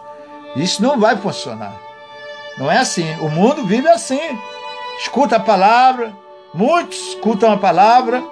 isso 0.55 0.81
não 0.81 0.99
vai 0.99 1.17
funcionar. 1.17 1.73
Não 2.57 2.71
é 2.71 2.77
assim. 2.77 3.09
O 3.19 3.29
mundo 3.29 3.65
vive 3.65 3.87
assim. 3.87 4.19
Escuta 4.99 5.37
a 5.37 5.39
palavra, 5.39 6.13
muitos 6.53 6.97
escutam 7.09 7.51
a 7.51 7.57
palavra 7.57 8.23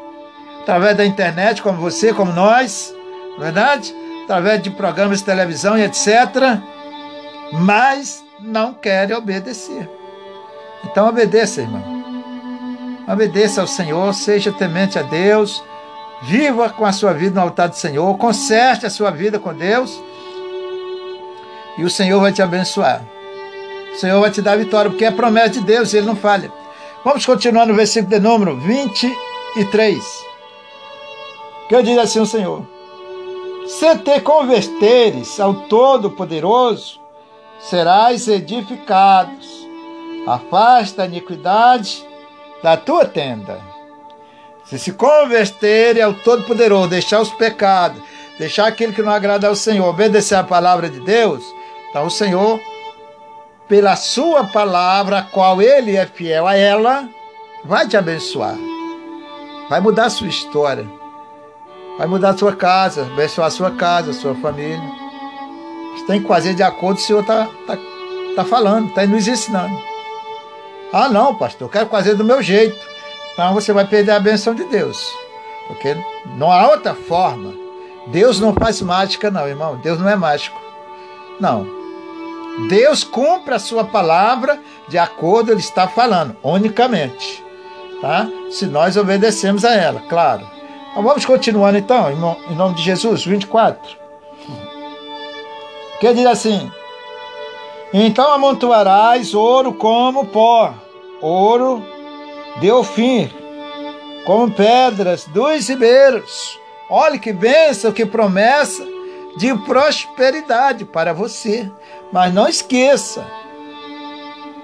através 0.61 0.95
da 0.95 1.05
internet, 1.05 1.61
como 1.61 1.79
você, 1.79 2.13
como 2.13 2.31
nós, 2.31 2.93
não 3.31 3.37
é 3.37 3.51
verdade? 3.51 3.95
Através 4.23 4.61
de 4.61 4.69
programas 4.69 5.19
de 5.19 5.25
televisão 5.25 5.77
e 5.77 5.83
etc. 5.83 6.07
Mas 7.53 8.23
não 8.39 8.73
querem 8.73 9.15
obedecer. 9.15 9.89
Então 10.83 11.07
obedeça, 11.07 11.61
irmão. 11.61 11.83
Obedeça 13.07 13.61
ao 13.61 13.67
Senhor, 13.67 14.13
seja 14.13 14.51
temente 14.51 14.99
a 14.99 15.01
Deus 15.01 15.63
Viva 16.21 16.69
com 16.69 16.85
a 16.85 16.91
sua 16.91 17.13
vida 17.13 17.39
no 17.39 17.47
altar 17.47 17.69
do 17.69 17.77
Senhor, 17.77 18.17
conserte 18.17 18.85
a 18.85 18.89
sua 18.89 19.09
vida 19.09 19.39
com 19.39 19.53
Deus 19.53 20.01
e 21.77 21.83
o 21.83 21.89
Senhor 21.89 22.19
vai 22.19 22.33
te 22.33 22.41
abençoar. 22.41 23.01
O 23.93 23.95
Senhor 23.95 24.19
vai 24.19 24.29
te 24.29 24.41
dar 24.41 24.57
vitória, 24.57 24.91
porque 24.91 25.05
é 25.05 25.11
promessa 25.11 25.49
de 25.51 25.61
Deus 25.61 25.93
ele 25.93 26.05
não 26.05 26.15
falha. 26.15 26.51
Vamos 27.05 27.25
continuar 27.25 27.65
no 27.65 27.73
versículo 27.73 28.13
de 28.13 28.19
número 28.19 28.57
23. 28.57 30.28
Que 31.69 31.81
diz 31.81 31.97
assim 31.97 32.19
o 32.19 32.25
Senhor: 32.25 32.65
Se 33.67 33.97
te 33.99 34.19
converteres 34.19 35.39
ao 35.39 35.53
Todo-Poderoso, 35.53 36.99
serás 37.59 38.27
edificados. 38.27 39.47
Afasta 40.27 41.03
a 41.03 41.05
iniquidade 41.05 42.05
da 42.61 42.75
tua 42.75 43.05
tenda 43.05 43.69
se 44.69 44.77
se 44.77 44.91
converterem 44.91 46.03
ao 46.03 46.13
Todo-Poderoso, 46.13 46.89
deixar 46.89 47.19
os 47.19 47.31
pecados, 47.31 47.99
deixar 48.37 48.67
aquilo 48.67 48.93
que 48.93 49.01
não 49.01 49.11
agrada 49.11 49.47
ao 49.47 49.55
Senhor, 49.55 49.87
obedecer 49.87 50.35
a 50.35 50.43
palavra 50.43 50.87
de 50.87 50.99
Deus, 50.99 51.43
então 51.89 52.05
o 52.05 52.11
Senhor, 52.11 52.59
pela 53.67 53.95
sua 53.95 54.43
palavra, 54.43 55.17
a 55.17 55.23
qual 55.23 55.59
Ele 55.59 55.95
é 55.95 56.05
fiel 56.05 56.45
a 56.45 56.55
ela, 56.55 57.09
vai 57.65 57.87
te 57.87 57.97
abençoar. 57.97 58.55
Vai 59.69 59.81
mudar 59.81 60.05
a 60.05 60.09
sua 60.11 60.27
história. 60.27 60.85
Vai 61.99 62.07
mudar 62.07 62.29
a 62.29 62.37
sua 62.37 62.55
casa, 62.55 63.01
abençoar 63.01 63.47
a 63.47 63.51
sua 63.51 63.71
casa, 63.71 64.11
a 64.11 64.13
sua 64.13 64.33
família. 64.33 64.81
Você 65.93 66.05
tem 66.05 66.21
que 66.21 66.27
fazer 66.29 66.53
de 66.53 66.63
acordo 66.63 66.95
com 66.95 67.03
o 67.03 67.05
Senhor 67.05 67.19
está 67.19 67.45
tá, 67.67 67.77
tá 68.37 68.45
falando, 68.45 68.87
está 68.87 69.05
nos 69.05 69.27
ensinando. 69.27 69.77
Ah, 70.93 71.09
não, 71.09 71.35
pastor, 71.35 71.67
eu 71.67 71.69
quero 71.69 71.89
fazer 71.89 72.15
do 72.15 72.23
meu 72.23 72.41
jeito. 72.41 72.79
Então 73.33 73.53
você 73.53 73.73
vai 73.73 73.85
perder 73.85 74.13
a 74.13 74.19
benção 74.19 74.55
de 74.55 74.63
Deus. 74.63 75.13
Porque 75.67 75.93
não 76.37 76.49
há 76.49 76.69
outra 76.69 76.95
forma. 76.95 77.53
Deus 78.07 78.39
não 78.39 78.53
faz 78.53 78.81
mágica, 78.81 79.29
não, 79.29 79.45
irmão. 79.45 79.75
Deus 79.75 79.99
não 79.99 80.07
é 80.07 80.15
mágico. 80.15 80.57
Não. 81.37 81.67
Deus 82.69 83.03
cumpre 83.03 83.55
a 83.55 83.59
sua 83.59 83.83
palavra 83.83 84.57
de 84.87 84.97
acordo 84.97 85.51
ele 85.51 85.59
está 85.59 85.85
falando, 85.85 86.33
unicamente. 86.41 87.43
Tá? 87.99 88.25
Se 88.49 88.65
nós 88.67 88.95
obedecemos 88.95 89.65
a 89.65 89.75
ela, 89.75 89.99
claro. 90.07 90.58
Vamos 91.01 91.25
continuando 91.25 91.77
então, 91.77 92.11
em 92.49 92.55
nome 92.55 92.75
de 92.75 92.83
Jesus, 92.83 93.25
24. 93.25 93.97
Que 95.99 96.13
diz 96.13 96.25
assim: 96.25 96.71
Então 97.93 98.33
amontoarás 98.33 99.33
ouro 99.33 99.73
como 99.73 100.25
pó, 100.25 100.73
ouro 101.21 101.83
de 102.59 102.71
Ofir, 102.71 103.31
como 104.25 104.51
pedras 104.51 105.25
dos 105.25 105.67
ribeiros. 105.67 106.59
Olhe 106.89 107.19
que 107.19 107.31
bênção, 107.31 107.91
que 107.91 108.05
promessa 108.05 108.85
de 109.37 109.53
prosperidade 109.59 110.85
para 110.85 111.13
você. 111.13 111.71
Mas 112.11 112.33
não 112.33 112.47
esqueça, 112.47 113.25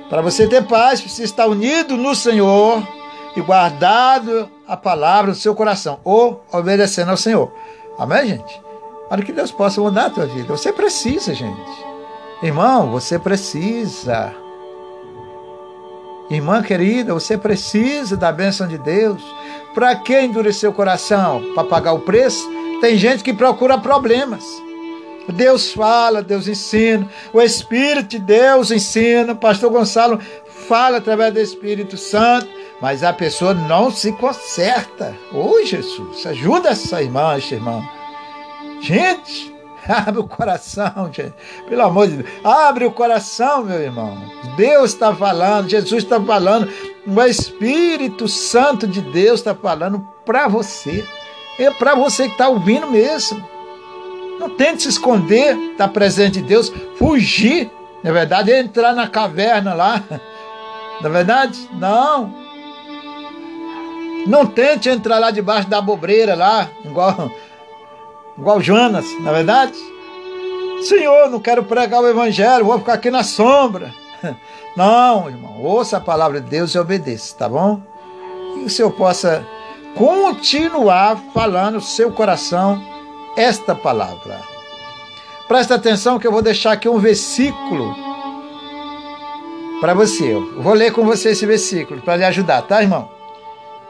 para 0.10 0.22
você 0.22 0.48
ter 0.48 0.66
paz, 0.66 1.02
precisa 1.02 1.24
estar 1.24 1.48
unido 1.48 1.98
no 1.98 2.14
Senhor, 2.14 2.82
e 3.36 3.42
guardado 3.42 4.50
a 4.68 4.78
palavra 4.78 5.30
no 5.30 5.36
seu 5.36 5.54
coração, 5.54 6.00
ou 6.04 6.44
obedecendo 6.52 7.10
ao 7.10 7.18
Senhor. 7.18 7.52
Amém, 7.98 8.28
gente? 8.28 8.62
Para 9.10 9.22
que 9.22 9.32
Deus 9.32 9.52
possa 9.52 9.82
mudar 9.82 10.06
a 10.06 10.10
tua 10.10 10.26
vida. 10.26 10.48
Você 10.48 10.72
precisa, 10.74 11.34
gente. 11.34 11.86
Irmão, 12.42 12.92
você 12.92 13.20
precisa. 13.20 14.34
Irmã 16.30 16.64
querida, 16.64 17.14
você 17.14 17.38
precisa 17.38 18.18
da 18.18 18.32
bênção 18.32 18.68
de 18.68 18.78
Deus. 18.78 19.22
Para 19.74 19.96
que 19.96 20.20
endurecer 20.20 20.70
o 20.70 20.74
coração? 20.74 21.44
Para 21.54 21.66
pagar 21.66 21.94
o 21.94 22.00
preço? 22.00 22.50
Tem 22.82 22.98
gente 22.98 23.24
que 23.24 23.34
procura 23.34 23.78
problemas. 23.78 24.44
Deus 25.34 25.72
fala, 25.74 26.22
Deus 26.22 26.48
ensina, 26.48 27.10
o 27.34 27.42
Espírito 27.42 28.10
de 28.10 28.20
Deus 28.20 28.70
ensina, 28.70 29.34
Pastor 29.34 29.72
Gonçalo 29.72 30.20
fala 30.68 30.98
através 30.98 31.34
do 31.34 31.40
Espírito 31.40 31.98
Santo, 31.98 32.48
mas 32.82 33.04
a 33.04 33.14
pessoa 33.14 33.54
não 33.54 33.92
se 33.92 34.12
conserta. 34.14 35.16
Ô 35.32 35.56
oh, 35.56 35.66
Jesus, 35.66 36.26
ajuda 36.26 36.70
essa 36.70 37.02
irmã, 37.02 37.38
esse 37.38 37.56
irmão. 37.56 37.84
Gente, 38.82 39.56
abre 39.88 40.20
o 40.20 40.28
coração, 40.28 41.10
gente. 41.12 41.34
Pelo 41.68 41.84
amor 41.84 42.08
de 42.08 42.18
Deus, 42.18 42.30
abre 42.44 42.86
o 42.86 42.92
coração, 42.92 43.64
meu 43.64 43.80
irmão. 43.80 44.18
Deus 44.58 44.92
está 44.92 45.16
falando, 45.16 45.70
Jesus 45.70 46.04
está 46.04 46.22
falando, 46.22 46.72
o 47.08 47.22
Espírito 47.24 48.28
Santo 48.28 48.88
de 48.88 49.02
Deus 49.02 49.40
está 49.40 49.56
falando 49.56 50.06
para 50.26 50.48
você. 50.48 51.06
É 51.58 51.72
para 51.72 51.96
você 51.96 52.26
que 52.26 52.34
está 52.34 52.50
ouvindo 52.50 52.88
mesmo. 52.88 53.44
Não 54.40 54.50
tente 54.50 54.84
se 54.84 54.90
esconder 54.90 55.56
da 55.78 55.88
presença 55.88 56.32
de 56.32 56.42
Deus, 56.42 56.72
fugir, 56.98 57.72
na 58.04 58.12
verdade, 58.12 58.52
entrar 58.52 58.94
na 58.94 59.08
caverna 59.08 59.74
lá. 59.74 60.04
Na 61.02 61.10
verdade, 61.10 61.70
não. 61.74 62.45
Não 64.26 64.46
tente 64.46 64.90
entrar 64.90 65.20
lá 65.20 65.32
debaixo 65.32 65.70
da 65.70 65.82
bobreira 65.82 66.36
lá, 66.36 66.70
igual, 66.84 67.32
igual 68.38 68.62
Jonas, 68.62 69.06
na 69.22 69.32
verdade. 69.32 69.74
Senhor, 70.84 71.30
não 71.30 71.40
quero 71.40 71.64
pregar 71.64 72.02
o 72.02 72.08
evangelho, 72.08 72.66
vou 72.66 72.80
ficar 72.80 72.94
aqui 72.94 73.10
na 73.10 73.24
sombra. 73.24 73.94
Não, 74.76 75.30
irmão, 75.30 75.62
ouça 75.62 75.98
a 75.98 76.02
palavra 76.02 76.42
de 76.42 76.50
Deus 76.50 76.72
e 76.72 76.80
obedeça, 76.80 77.36
tá 77.38 77.48
bom? 77.48 77.82
E 78.58 78.66
o 78.66 78.70
Senhor 78.70 78.92
possa 78.92 79.46
continuar 79.96 81.18
falando 81.34 81.76
no 81.76 81.82
seu 81.82 82.12
coração 82.12 82.82
esta 83.38 83.74
palavra. 83.74 84.42
Presta 85.48 85.76
atenção 85.76 86.20
que 86.20 86.28
eu 86.28 86.32
vou 86.32 86.42
deixar 86.42 86.74
aqui 86.74 86.90
um 86.90 87.00
versículo 87.00 87.96
para 89.80 89.94
você. 89.94 90.34
Eu 90.34 90.62
vou 90.62 90.74
ler 90.74 90.92
com 90.92 91.06
você 91.06 91.30
esse 91.30 91.46
versículo 91.46 92.02
para 92.02 92.18
lhe 92.18 92.26
ajudar, 92.26 92.62
tá, 92.64 92.82
irmão? 92.82 93.15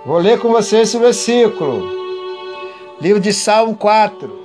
Vou 0.05 0.19
ler 0.19 0.39
com 0.39 0.49
você 0.49 0.81
esse 0.81 0.99
versículo. 0.99 1.83
Livro 3.01 3.19
de 3.19 3.33
Salmo 3.33 3.75
4. 3.75 4.39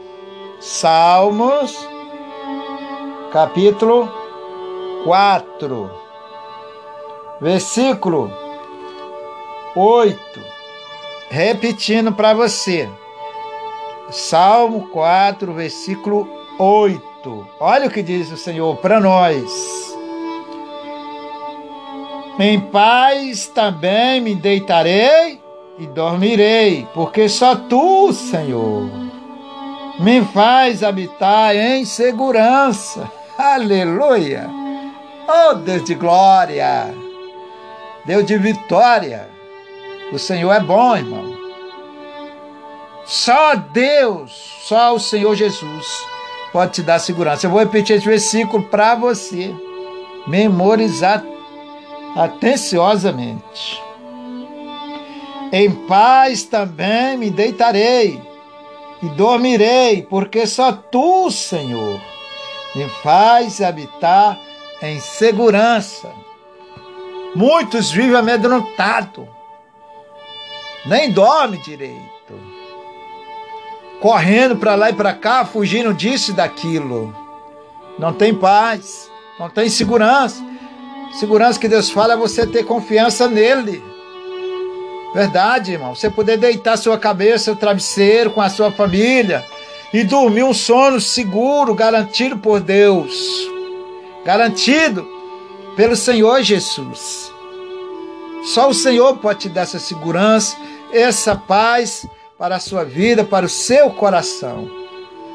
Salmos, 0.59 1.77
capítulo 3.31 4.11
4, 5.05 5.91
versículo 7.43 8.33
8. 9.77 10.19
Repetindo 11.29 12.11
para 12.11 12.33
você. 12.33 12.89
Salmo 14.11 14.89
4, 14.89 15.53
versículo 15.53 16.27
8. 16.59 17.47
Olha 17.61 17.87
o 17.87 17.91
que 17.91 18.03
diz 18.03 18.33
o 18.33 18.37
Senhor 18.39 18.77
para 18.79 18.99
nós. 18.99 19.95
Em 22.39 22.59
paz 22.59 23.47
também 23.49 24.23
me 24.23 24.35
deitarei 24.35 25.40
e 25.81 25.87
dormirei, 25.87 26.87
porque 26.93 27.27
só 27.27 27.57
tu, 27.57 28.13
Senhor, 28.13 28.87
me 29.99 30.23
faz 30.27 30.83
habitar 30.83 31.57
em 31.57 31.87
segurança. 31.87 33.11
Aleluia! 33.39 34.47
Oh 35.27 35.55
Deus 35.55 35.83
de 35.85 35.95
glória! 35.95 36.95
Deus 38.05 38.27
de 38.27 38.37
vitória! 38.37 39.27
O 40.13 40.19
Senhor 40.19 40.53
é 40.53 40.61
bom, 40.61 40.95
irmão. 40.95 41.35
Só 43.07 43.55
Deus, 43.55 44.33
só 44.69 44.95
o 44.95 45.01
Senhor 45.01 45.35
Jesus 45.35 45.87
pode 46.53 46.73
te 46.73 46.83
dar 46.83 46.99
segurança. 46.99 47.47
Eu 47.47 47.51
vou 47.51 47.61
repetir 47.61 47.97
esse 47.97 48.07
versículo 48.07 48.65
para 48.65 48.95
você 48.97 49.55
memorizar 50.27 51.25
atenciosamente. 52.15 53.90
Em 55.53 55.71
paz 55.71 56.45
também 56.45 57.17
me 57.17 57.31
deitarei 57.31 58.21
e 59.03 59.09
dormirei, 59.11 60.03
porque 60.03 60.47
só 60.47 60.73
tu, 60.73 61.31
Senhor, 61.31 62.01
me 62.75 62.89
faz 63.03 63.61
habitar 63.61 64.39
em 64.83 65.01
segurança. 65.01 66.13
Muitos 67.35 67.91
vivem 67.91 68.17
amedrontados, 68.17 69.27
nem 70.87 71.11
dormem 71.11 71.61
direito 71.61 72.21
correndo 74.01 74.57
para 74.57 74.75
lá 74.75 74.91
e 74.91 74.95
para 74.95 75.13
cá, 75.13 75.45
fugindo 75.45 75.93
disso 75.93 76.31
e 76.31 76.35
daquilo. 76.35 77.15
Não 77.99 78.13
tem 78.13 78.35
paz, 78.35 79.11
não 79.39 79.51
tem 79.51 79.69
segurança. 79.69 80.43
Segurança 81.19 81.61
que 81.61 81.69
Deus 81.69 81.91
fala 81.91 82.15
é 82.15 82.17
você 82.17 82.47
ter 82.47 82.65
confiança 82.65 83.29
nele. 83.29 83.83
Verdade, 85.15 85.73
irmão. 85.73 85.95
Você 85.95 86.09
poder 86.09 86.37
deitar 86.37 86.77
sua 86.77 86.99
cabeça 86.99 87.51
no 87.51 87.57
travesseiro 87.57 88.31
com 88.31 88.41
a 88.41 88.49
sua 88.49 88.71
família 88.71 89.45
e 89.93 90.05
dormir 90.05 90.45
um 90.45 90.55
sono 90.55 91.01
seguro, 91.01 91.75
garantido 91.75 92.39
por 92.39 92.61
Deus. 92.61 93.49
Garantido 94.25 95.07
pelo 95.77 95.97
Senhor 95.97 96.43
Jesus. 96.43 97.33
Só 98.45 98.69
o 98.69 98.75
Senhor 98.75 99.19
pode 99.19 99.41
te 99.41 99.49
dar 99.49 99.63
essa 99.63 99.79
segurança, 99.79 100.57
essa 100.93 101.35
paz 101.35 102.07
para 102.39 102.57
a 102.57 102.61
sua 102.61 102.85
vida, 102.85 103.25
para 103.25 103.45
o 103.45 103.49
seu 103.49 103.91
coração. 103.91 104.71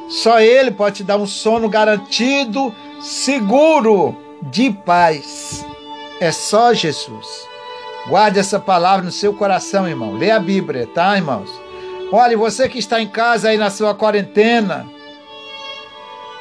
Só 0.09 0.39
Ele 0.39 0.71
pode 0.71 0.97
te 0.97 1.03
dar 1.03 1.17
um 1.17 1.27
sono 1.27 1.67
garantido, 1.67 2.73
seguro, 3.01 4.15
de 4.41 4.71
paz. 4.71 5.65
É 6.19 6.31
só 6.31 6.73
Jesus. 6.73 7.54
Guarde 8.07 8.39
essa 8.39 8.59
palavra 8.59 9.05
no 9.05 9.11
seu 9.11 9.33
coração, 9.33 9.87
irmão. 9.87 10.13
Lê 10.13 10.29
a 10.29 10.39
Bíblia, 10.39 10.87
tá, 10.93 11.15
irmãos? 11.15 11.49
Olha, 12.11 12.37
você 12.37 12.69
que 12.69 12.77
está 12.77 13.01
em 13.01 13.07
casa 13.07 13.49
aí 13.49 13.57
na 13.57 13.71
sua 13.71 13.95
quarentena, 13.95 14.87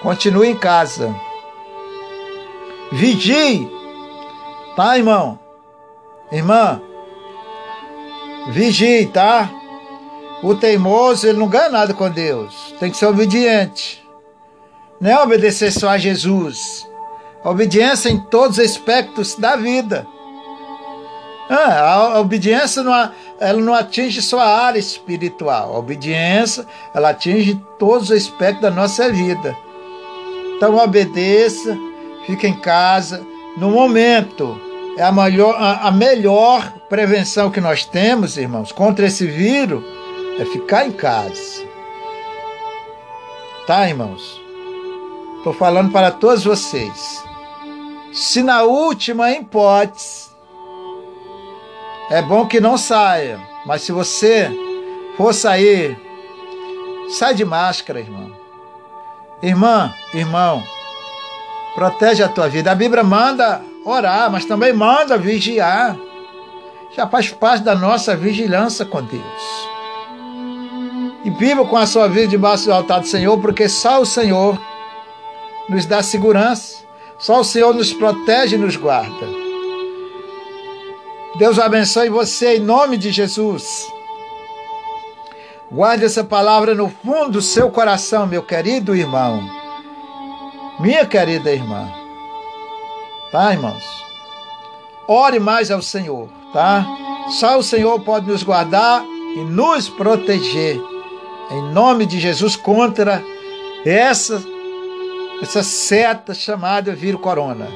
continue 0.02 0.48
em 0.48 0.56
casa. 0.56 1.14
Vigie, 2.92 3.70
tá, 4.76 4.98
irmão? 4.98 5.38
Irmã, 6.30 6.80
vigie, 8.48 9.06
tá? 9.06 9.50
O 10.42 10.54
teimoso, 10.54 11.26
ele 11.26 11.38
não 11.38 11.48
ganha 11.48 11.70
nada 11.70 11.94
com 11.94 12.10
Deus. 12.10 12.74
Tem 12.78 12.90
que 12.90 12.96
ser 12.98 13.06
obediente. 13.06 14.04
Não 15.00 15.10
é 15.10 15.22
obedecer 15.22 15.72
só 15.72 15.88
a 15.88 15.98
Jesus. 15.98 16.86
Obediência 17.42 18.10
em 18.10 18.18
todos 18.18 18.58
os 18.58 18.64
aspectos 18.64 19.34
da 19.36 19.56
vida. 19.56 20.06
Ah, 21.48 22.14
a 22.14 22.20
obediência 22.20 22.82
não, 22.82 23.10
ela 23.38 23.60
não 23.60 23.74
atinge 23.74 24.22
só 24.22 24.38
a 24.40 24.64
área 24.64 24.78
espiritual. 24.78 25.74
A 25.74 25.78
obediência, 25.78 26.66
ela 26.94 27.10
atinge 27.10 27.60
todos 27.78 28.10
os 28.10 28.16
aspectos 28.16 28.62
da 28.62 28.70
nossa 28.70 29.10
vida. 29.12 29.56
Então 30.56 30.76
obedeça, 30.76 31.76
fique 32.26 32.46
em 32.46 32.58
casa. 32.58 33.24
No 33.56 33.70
momento, 33.70 34.58
é 34.96 35.02
a 35.02 35.12
melhor, 35.12 35.54
a, 35.58 35.88
a 35.88 35.90
melhor 35.90 36.72
prevenção 36.88 37.50
que 37.50 37.60
nós 37.60 37.84
temos, 37.84 38.36
irmãos, 38.36 38.72
contra 38.72 39.06
esse 39.06 39.26
vírus 39.26 39.84
é 40.38 40.44
ficar 40.46 40.86
em 40.86 40.92
casa. 40.92 41.62
Tá, 43.66 43.88
irmãos? 43.88 44.40
Estou 45.38 45.52
falando 45.52 45.92
para 45.92 46.10
todos 46.10 46.44
vocês. 46.44 47.22
Se 48.12 48.42
na 48.42 48.62
última 48.62 49.30
hipótese, 49.32 50.23
é 52.10 52.20
bom 52.20 52.46
que 52.46 52.60
não 52.60 52.76
saia, 52.76 53.40
mas 53.64 53.82
se 53.82 53.92
você 53.92 54.50
for 55.16 55.32
sair, 55.32 55.98
sai 57.08 57.34
de 57.34 57.44
máscara, 57.44 58.00
irmão. 58.00 58.30
Irmã, 59.42 59.92
irmão, 60.12 60.62
protege 61.74 62.22
a 62.22 62.28
tua 62.28 62.48
vida. 62.48 62.70
A 62.70 62.74
Bíblia 62.74 63.02
manda 63.02 63.62
orar, 63.84 64.30
mas 64.30 64.44
também 64.44 64.72
manda 64.72 65.18
vigiar. 65.18 65.96
Já 66.94 67.06
faz 67.06 67.30
parte 67.30 67.64
da 67.64 67.74
nossa 67.74 68.16
vigilância 68.16 68.84
com 68.84 69.02
Deus 69.02 69.74
e 71.24 71.30
viva 71.30 71.64
com 71.64 71.76
a 71.76 71.86
sua 71.86 72.06
vida 72.06 72.28
debaixo 72.28 72.66
do 72.66 72.72
altar 72.72 73.00
do 73.00 73.06
Senhor, 73.06 73.38
porque 73.40 73.68
só 73.68 74.00
o 74.00 74.06
Senhor 74.06 74.60
nos 75.68 75.86
dá 75.86 76.02
segurança, 76.02 76.84
só 77.18 77.40
o 77.40 77.44
Senhor 77.44 77.74
nos 77.74 77.92
protege 77.92 78.56
e 78.56 78.58
nos 78.58 78.76
guarda. 78.76 79.43
Deus 81.36 81.58
abençoe 81.58 82.08
você 82.08 82.56
em 82.56 82.60
nome 82.60 82.96
de 82.96 83.10
Jesus. 83.10 83.92
Guarde 85.70 86.04
essa 86.04 86.22
palavra 86.22 86.74
no 86.74 86.88
fundo 86.88 87.32
do 87.32 87.42
seu 87.42 87.70
coração, 87.70 88.26
meu 88.26 88.42
querido 88.42 88.94
irmão. 88.94 89.42
Minha 90.78 91.04
querida 91.04 91.50
irmã. 91.50 91.90
Tá, 93.32 93.52
irmãos? 93.52 93.84
Ore 95.08 95.40
mais 95.40 95.70
ao 95.72 95.82
Senhor, 95.82 96.28
tá? 96.52 96.86
Só 97.40 97.58
o 97.58 97.62
Senhor 97.62 98.00
pode 98.00 98.30
nos 98.30 98.44
guardar 98.44 99.04
e 99.36 99.40
nos 99.40 99.88
proteger. 99.88 100.80
Em 101.50 101.72
nome 101.72 102.06
de 102.06 102.20
Jesus 102.20 102.54
contra 102.54 103.22
essa 103.84 104.40
essa 105.42 105.62
seta 105.62 106.32
chamada 106.32 106.94
vírus 106.94 107.20
corona. 107.20 107.68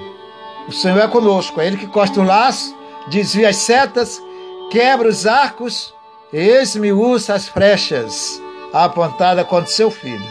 O 0.69 0.73
Senhor 0.73 0.99
é 0.99 1.09
conosco, 1.09 1.61
é 1.61 1.67
Ele 1.67 1.77
que 1.77 1.87
costa 1.87 2.21
o 2.21 2.25
laço, 2.25 2.75
desvia 3.09 3.49
as 3.49 3.57
setas, 3.57 4.23
quebra 4.71 5.09
os 5.09 5.27
arcos, 5.27 5.95
esmiuça 6.33 7.35
as 7.35 7.49
flechas 7.49 8.41
apontada 8.73 9.45
contra 9.45 9.71
seu 9.71 9.91
filho. 9.91 10.27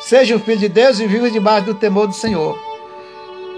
Seja 0.00 0.36
o 0.36 0.40
filho 0.40 0.58
de 0.58 0.68
Deus 0.68 0.98
e 0.98 1.06
viva 1.06 1.30
debaixo 1.30 1.66
do 1.66 1.74
temor 1.74 2.06
do 2.06 2.14
Senhor. 2.14 2.58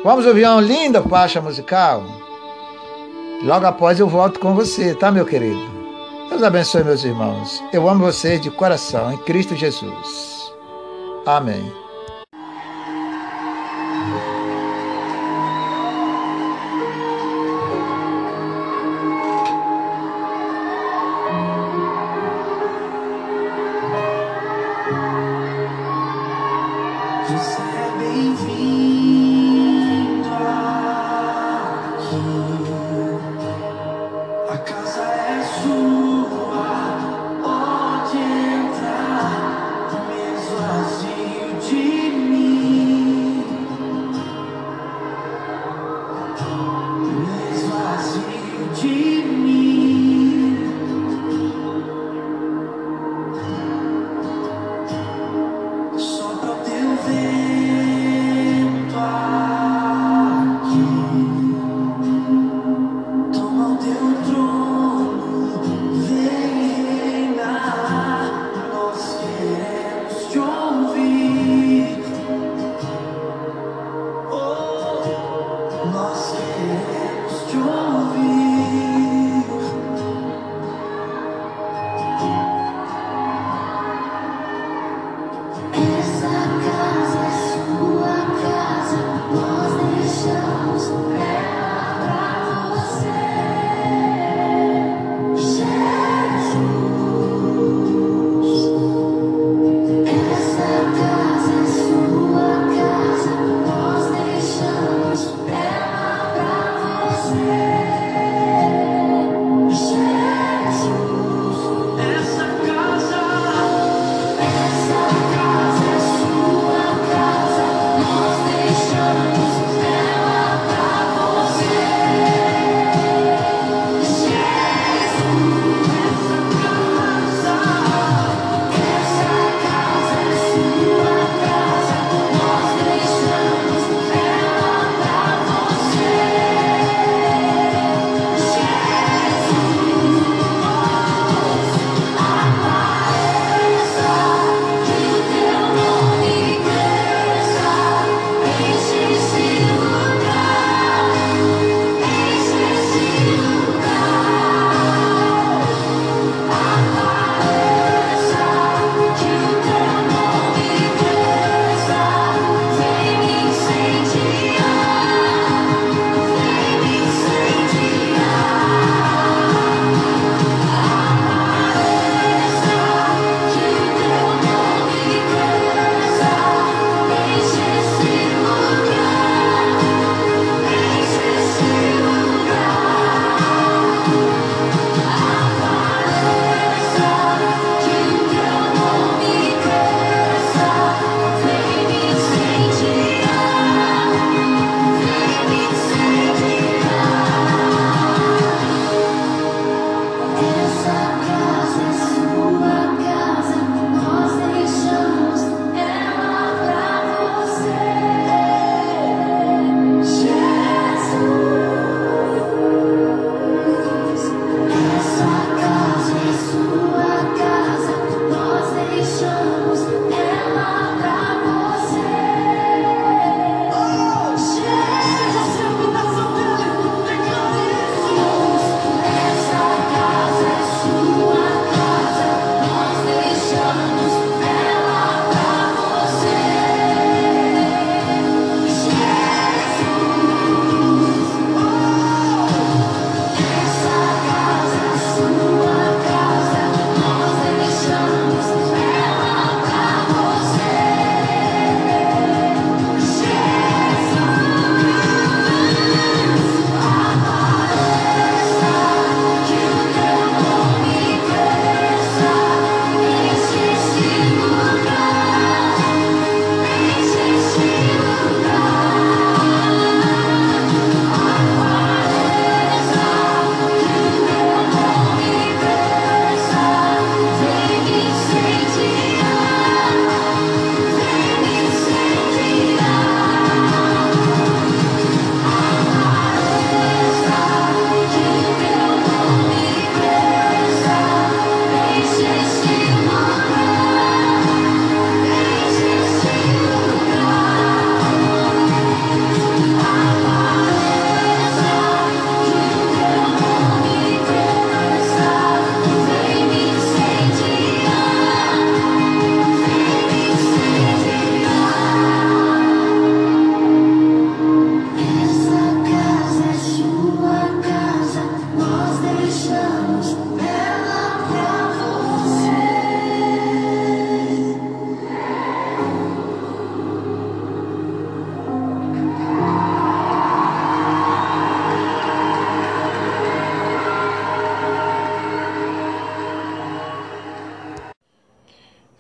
Vamos 0.02 0.26
ouvir 0.26 0.46
uma 0.46 0.60
linda 0.60 1.02
faixa 1.02 1.40
musical? 1.40 2.04
Logo 3.42 3.66
após 3.66 3.98
eu 3.98 4.08
volto 4.08 4.38
com 4.38 4.54
você, 4.54 4.94
tá, 4.94 5.10
meu 5.10 5.24
querido? 5.24 5.72
Deus 6.28 6.42
abençoe, 6.42 6.84
meus 6.84 7.04
irmãos. 7.04 7.62
Eu 7.72 7.88
amo 7.88 8.04
vocês 8.04 8.40
de 8.40 8.50
coração, 8.50 9.12
em 9.12 9.18
Cristo 9.18 9.54
Jesus. 9.54 10.52
Amém. 11.26 11.83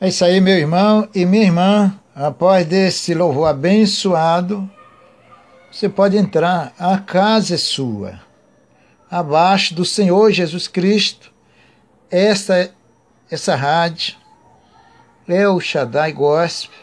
É 0.04 0.08
isso 0.08 0.22
aí, 0.22 0.38
meu 0.38 0.58
irmão 0.58 1.08
e 1.14 1.24
minha 1.24 1.44
irmã. 1.44 1.98
Após 2.14 2.66
desse 2.66 3.14
louvor 3.14 3.48
abençoado, 3.48 4.70
você 5.72 5.88
pode 5.88 6.14
entrar. 6.14 6.74
A 6.78 6.98
casa 6.98 7.54
é 7.54 7.56
sua. 7.56 8.20
Abaixo 9.10 9.74
do 9.74 9.82
Senhor 9.82 10.30
Jesus 10.30 10.68
Cristo, 10.68 11.32
essa, 12.10 12.70
essa 13.30 13.56
rádio 13.56 14.16
é 15.26 15.48
o 15.48 15.58
Shaddai 15.58 16.12
Gospel, 16.12 16.76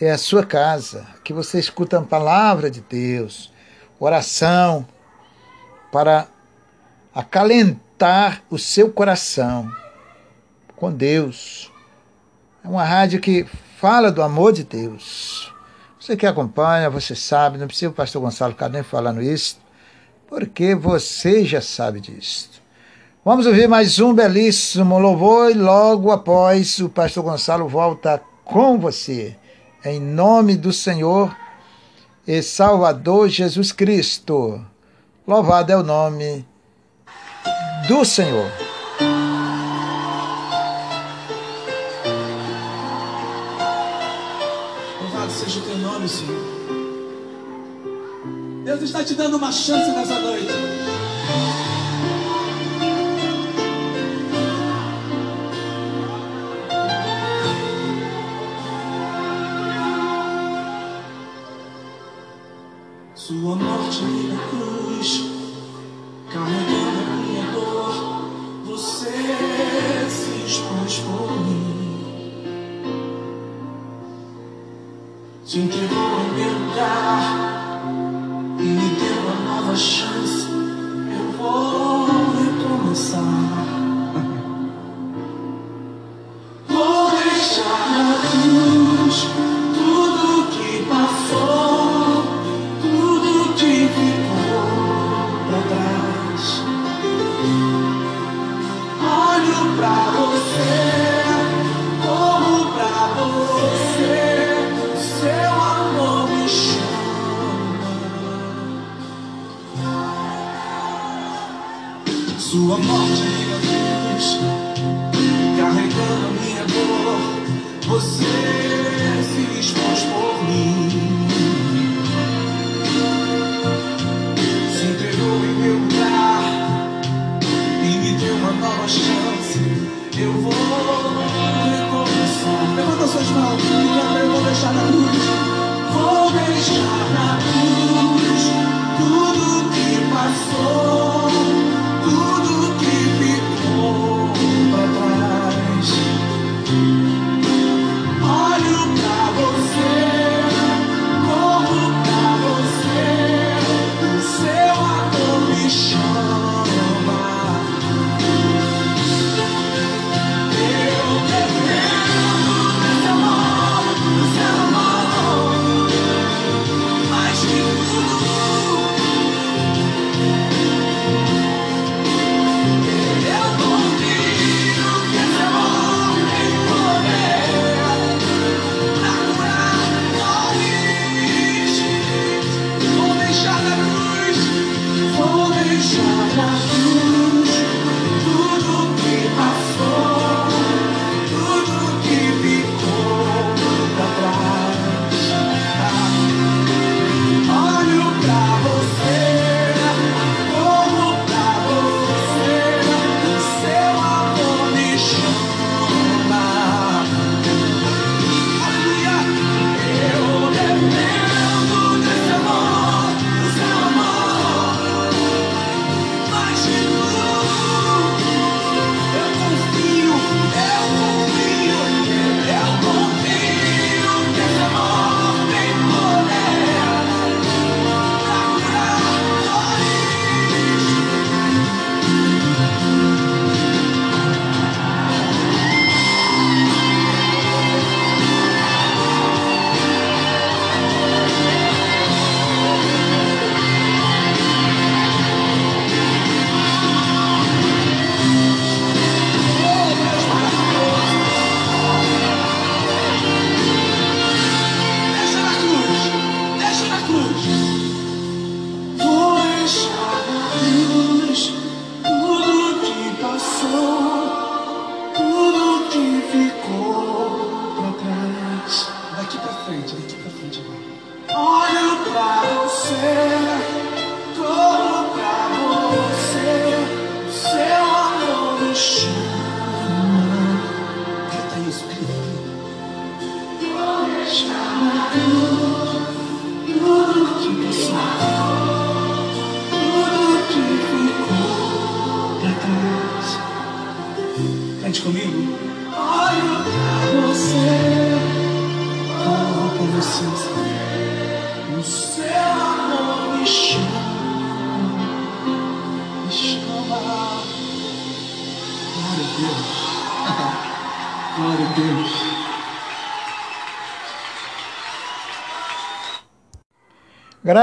é 0.00 0.10
a 0.10 0.18
sua 0.18 0.44
casa, 0.44 1.06
que 1.22 1.32
você 1.32 1.60
escuta 1.60 2.00
a 2.00 2.02
palavra 2.02 2.68
de 2.68 2.80
Deus, 2.80 3.52
oração, 4.00 4.84
para 5.92 6.26
acalentar 7.14 8.42
o 8.50 8.58
seu 8.58 8.90
coração 8.90 9.70
com 10.74 10.90
Deus. 10.90 11.71
É 12.64 12.68
uma 12.68 12.84
rádio 12.84 13.20
que 13.20 13.44
fala 13.76 14.12
do 14.12 14.22
amor 14.22 14.52
de 14.52 14.62
Deus. 14.62 15.52
Você 15.98 16.16
que 16.16 16.26
acompanha, 16.26 16.88
você 16.88 17.14
sabe, 17.14 17.58
não 17.58 17.66
precisa 17.66 17.90
o 17.90 17.94
pastor 17.94 18.22
Gonçalo 18.22 18.52
ficar 18.52 18.68
nem 18.68 18.84
falando 18.84 19.20
isso, 19.20 19.58
porque 20.28 20.72
você 20.72 21.44
já 21.44 21.60
sabe 21.60 22.00
disso. 22.00 22.62
Vamos 23.24 23.46
ouvir 23.46 23.68
mais 23.68 23.98
um 23.98 24.14
belíssimo 24.14 24.96
louvor 24.98 25.50
e 25.50 25.54
logo 25.54 26.12
após 26.12 26.78
o 26.78 26.88
pastor 26.88 27.24
Gonçalo 27.24 27.68
volta 27.68 28.22
com 28.44 28.78
você. 28.78 29.36
Em 29.84 30.00
nome 30.00 30.56
do 30.56 30.72
Senhor 30.72 31.36
e 32.24 32.40
Salvador 32.42 33.28
Jesus 33.28 33.72
Cristo. 33.72 34.64
Louvado 35.26 35.72
é 35.72 35.76
o 35.76 35.82
nome 35.82 36.46
do 37.88 38.04
Senhor. 38.04 38.71
Está 48.82 49.04
te 49.04 49.14
dando 49.14 49.36
uma 49.36 49.52
chance 49.52 49.90
nessa 49.92 50.18
noite. 50.18 50.52
Sua 63.14 63.54
morte 63.54 64.02
na 64.02 64.48
cruz, 64.48 65.30
carregando 66.32 67.00
a 67.00 67.16
minha 67.16 67.52
dor, 67.52 67.94
você 68.66 69.12
se 70.10 70.44
expôs 70.44 70.98
por 70.98 71.30
mim. 71.46 71.72
Se 75.46 75.60
entregou 75.60 75.91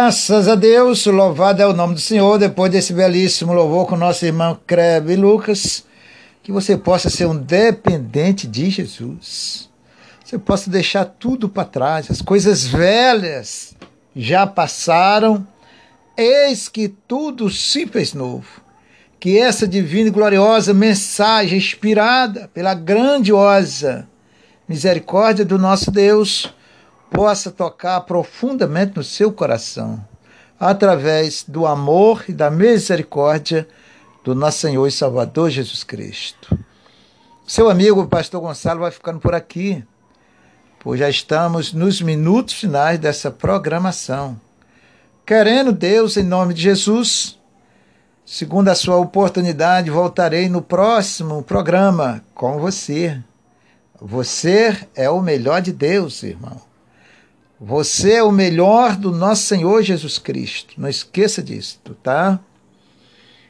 Graças 0.10 0.48
a 0.48 0.56
Deus, 0.56 1.06
louvado 1.06 1.62
é 1.62 1.68
o 1.68 1.72
nome 1.72 1.94
do 1.94 2.00
Senhor. 2.00 2.40
Depois 2.40 2.72
desse 2.72 2.94
belíssimo 2.94 3.54
louvor 3.54 3.86
com 3.86 3.96
nosso 3.96 4.26
irmão 4.26 4.60
Crebe 4.66 5.16
Lucas, 5.16 5.84
que 6.42 6.52
você 6.52 6.76
possa 6.76 7.12
ser 7.12 7.28
um 7.28 7.38
dependente 7.38 8.48
de 8.48 8.72
Jesus. 8.72 9.70
Você 10.26 10.40
possa 10.40 10.68
deixar 10.68 11.06
tudo 11.06 11.48
para 11.48 11.64
trás, 11.64 12.10
as 12.10 12.24
coisas 12.24 12.66
velhas 12.66 13.76
já 14.16 14.48
passaram, 14.48 15.48
eis 16.18 16.68
que 16.68 16.88
tudo 16.88 17.48
se 17.48 17.86
fez 17.86 18.16
novo. 18.16 18.48
Que 19.20 19.38
essa 19.38 19.68
divina 19.68 20.08
e 20.08 20.12
gloriosa 20.12 20.74
mensagem 20.74 21.60
inspirada 21.60 22.50
pela 22.52 22.74
grandiosa 22.74 24.08
misericórdia 24.68 25.46
do 25.46 25.60
nosso 25.60 25.92
Deus 25.92 26.52
possa 27.12 27.52
tocar 27.52 28.02
profundamente 28.02 28.96
no 28.96 29.04
seu 29.04 29.32
coração, 29.32 30.04
através 30.60 31.44
do 31.48 31.66
amor 31.66 32.24
e 32.28 32.34
da 32.34 32.50
misericórdia 32.50 33.68
do 34.24 34.36
nosso 34.36 34.60
Senhor 34.60 34.86
e 34.88 34.92
Salvador 34.92 35.50
Jesus 35.50 35.84
Cristo. 35.84 36.58
Seu 37.48 37.70
amigo, 37.70 38.02
o 38.02 38.08
pastor 38.08 38.42
Gonçalo, 38.42 38.82
vai 38.82 38.92
ficando 38.92 39.20
por 39.20 39.34
aqui, 39.34 39.84
pois 40.80 41.00
já 41.00 41.10
estamos 41.10 41.74
nos 41.74 42.02
minutos 42.02 42.54
finais 42.54 43.00
dessa 43.00 43.32
programação. 43.32 44.40
Querendo 45.26 45.72
Deus, 45.72 46.16
em 46.16 46.24
nome 46.24 46.54
de 46.54 46.62
Jesus, 46.62 47.40
segundo 48.26 48.70
a 48.70 48.76
sua 48.76 48.98
oportunidade, 48.98 49.90
voltarei 49.90 50.48
no 50.48 50.62
próximo 50.62 51.42
programa 51.42 52.24
com 52.36 52.60
você. 52.60 53.20
Você 54.00 54.78
é 54.96 55.10
o 55.10 55.22
melhor 55.22 55.62
de 55.62 55.72
Deus, 55.72 56.22
irmão. 56.24 56.69
Você 57.62 58.14
é 58.14 58.24
o 58.24 58.32
melhor 58.32 58.96
do 58.96 59.12
nosso 59.12 59.44
Senhor 59.44 59.84
Jesus 59.84 60.18
Cristo. 60.18 60.76
Não 60.78 60.88
esqueça 60.88 61.44
disso, 61.44 61.78
tá? 62.02 62.40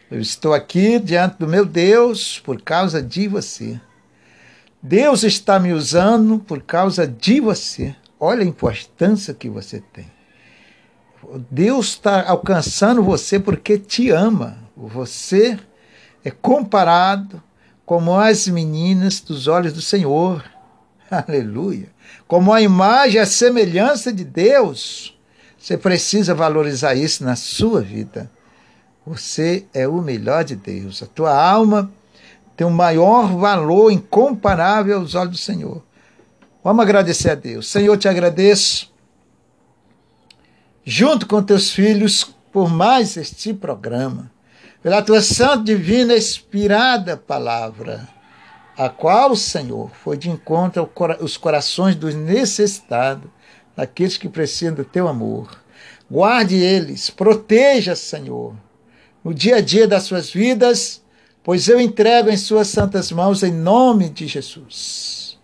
Eu 0.09 0.19
estou 0.19 0.51
aqui 0.51 0.97
diante 0.97 1.37
do 1.37 1.47
meu 1.47 1.63
Deus 1.63 2.39
por 2.39 2.59
causa 2.59 3.03
de 3.03 3.27
você. 3.27 3.79
Deus 4.81 5.23
está 5.23 5.59
me 5.59 5.73
usando 5.73 6.39
por 6.39 6.63
causa 6.63 7.05
de 7.05 7.39
você. 7.39 7.95
Olha 8.19 8.41
a 8.41 8.47
importância 8.47 9.31
que 9.31 9.47
você 9.47 9.83
tem. 9.93 10.09
Deus 11.51 11.89
está 11.89 12.27
alcançando 12.27 13.03
você 13.03 13.39
porque 13.39 13.77
te 13.77 14.09
ama. 14.09 14.57
Você 14.75 15.59
é 16.25 16.31
comparado 16.31 17.43
como 17.85 18.15
as 18.15 18.47
meninas 18.47 19.19
dos 19.19 19.45
olhos 19.45 19.71
do 19.71 19.83
Senhor. 19.83 20.43
Aleluia 21.11 21.98
como 22.27 22.53
a 22.53 22.61
imagem 22.61 23.15
e 23.15 23.19
a 23.19 23.25
semelhança 23.25 24.13
de 24.13 24.23
Deus. 24.23 25.17
Você 25.57 25.77
precisa 25.77 26.33
valorizar 26.35 26.95
isso 26.95 27.23
na 27.23 27.35
sua 27.35 27.81
vida. 27.81 28.29
Você 29.05 29.65
é 29.73 29.87
o 29.87 30.01
melhor 30.01 30.43
de 30.43 30.55
Deus. 30.55 31.01
A 31.01 31.07
tua 31.07 31.33
alma 31.33 31.91
tem 32.55 32.67
um 32.67 32.71
maior 32.71 33.35
valor 33.35 33.91
incomparável 33.91 34.99
aos 34.99 35.15
olhos 35.15 35.31
do 35.31 35.37
Senhor. 35.37 35.83
Vamos 36.63 36.83
agradecer 36.83 37.31
a 37.31 37.35
Deus. 37.35 37.67
Senhor, 37.67 37.97
te 37.97 38.07
agradeço, 38.07 38.93
junto 40.83 41.25
com 41.25 41.41
teus 41.41 41.71
filhos, 41.71 42.35
por 42.51 42.69
mais 42.69 43.17
este 43.17 43.53
programa, 43.53 44.31
pela 44.83 45.01
tua 45.01 45.21
santa, 45.21 45.63
divina, 45.63 46.15
inspirada 46.15 47.17
palavra 47.17 48.18
a 48.79 48.87
qual, 48.87 49.35
Senhor, 49.35 49.91
foi 49.91 50.15
de 50.15 50.29
encontro 50.29 50.89
aos 51.19 51.35
corações 51.35 51.95
dos 51.95 52.15
necessitados, 52.15 53.29
daqueles 53.75 54.15
que 54.15 54.29
precisam 54.29 54.73
do 54.73 54.85
teu 54.85 55.05
amor. 55.05 55.49
Guarde 56.09 56.55
eles, 56.55 57.09
proteja, 57.09 57.93
Senhor, 57.93 58.55
no 59.21 59.33
dia 59.33 59.57
a 59.57 59.61
dia 59.61 59.85
das 59.85 60.03
suas 60.03 60.31
vidas, 60.31 61.01
pois 61.43 61.67
eu 61.67 61.77
entrego 61.77 62.29
em 62.29 62.37
suas 62.37 62.69
santas 62.69 63.11
mãos 63.11 63.43
em 63.43 63.51
nome 63.51 64.07
de 64.07 64.27
Jesus. 64.27 65.37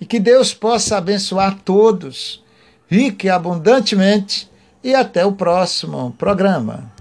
E 0.00 0.06
que 0.06 0.20
Deus 0.20 0.54
possa 0.54 0.98
abençoar 0.98 1.58
todos, 1.64 2.44
rique 2.86 3.26
e 3.26 3.30
abundantemente, 3.30 4.48
e 4.84 4.94
até 4.94 5.26
o 5.26 5.32
próximo 5.32 6.14
programa. 6.16 6.92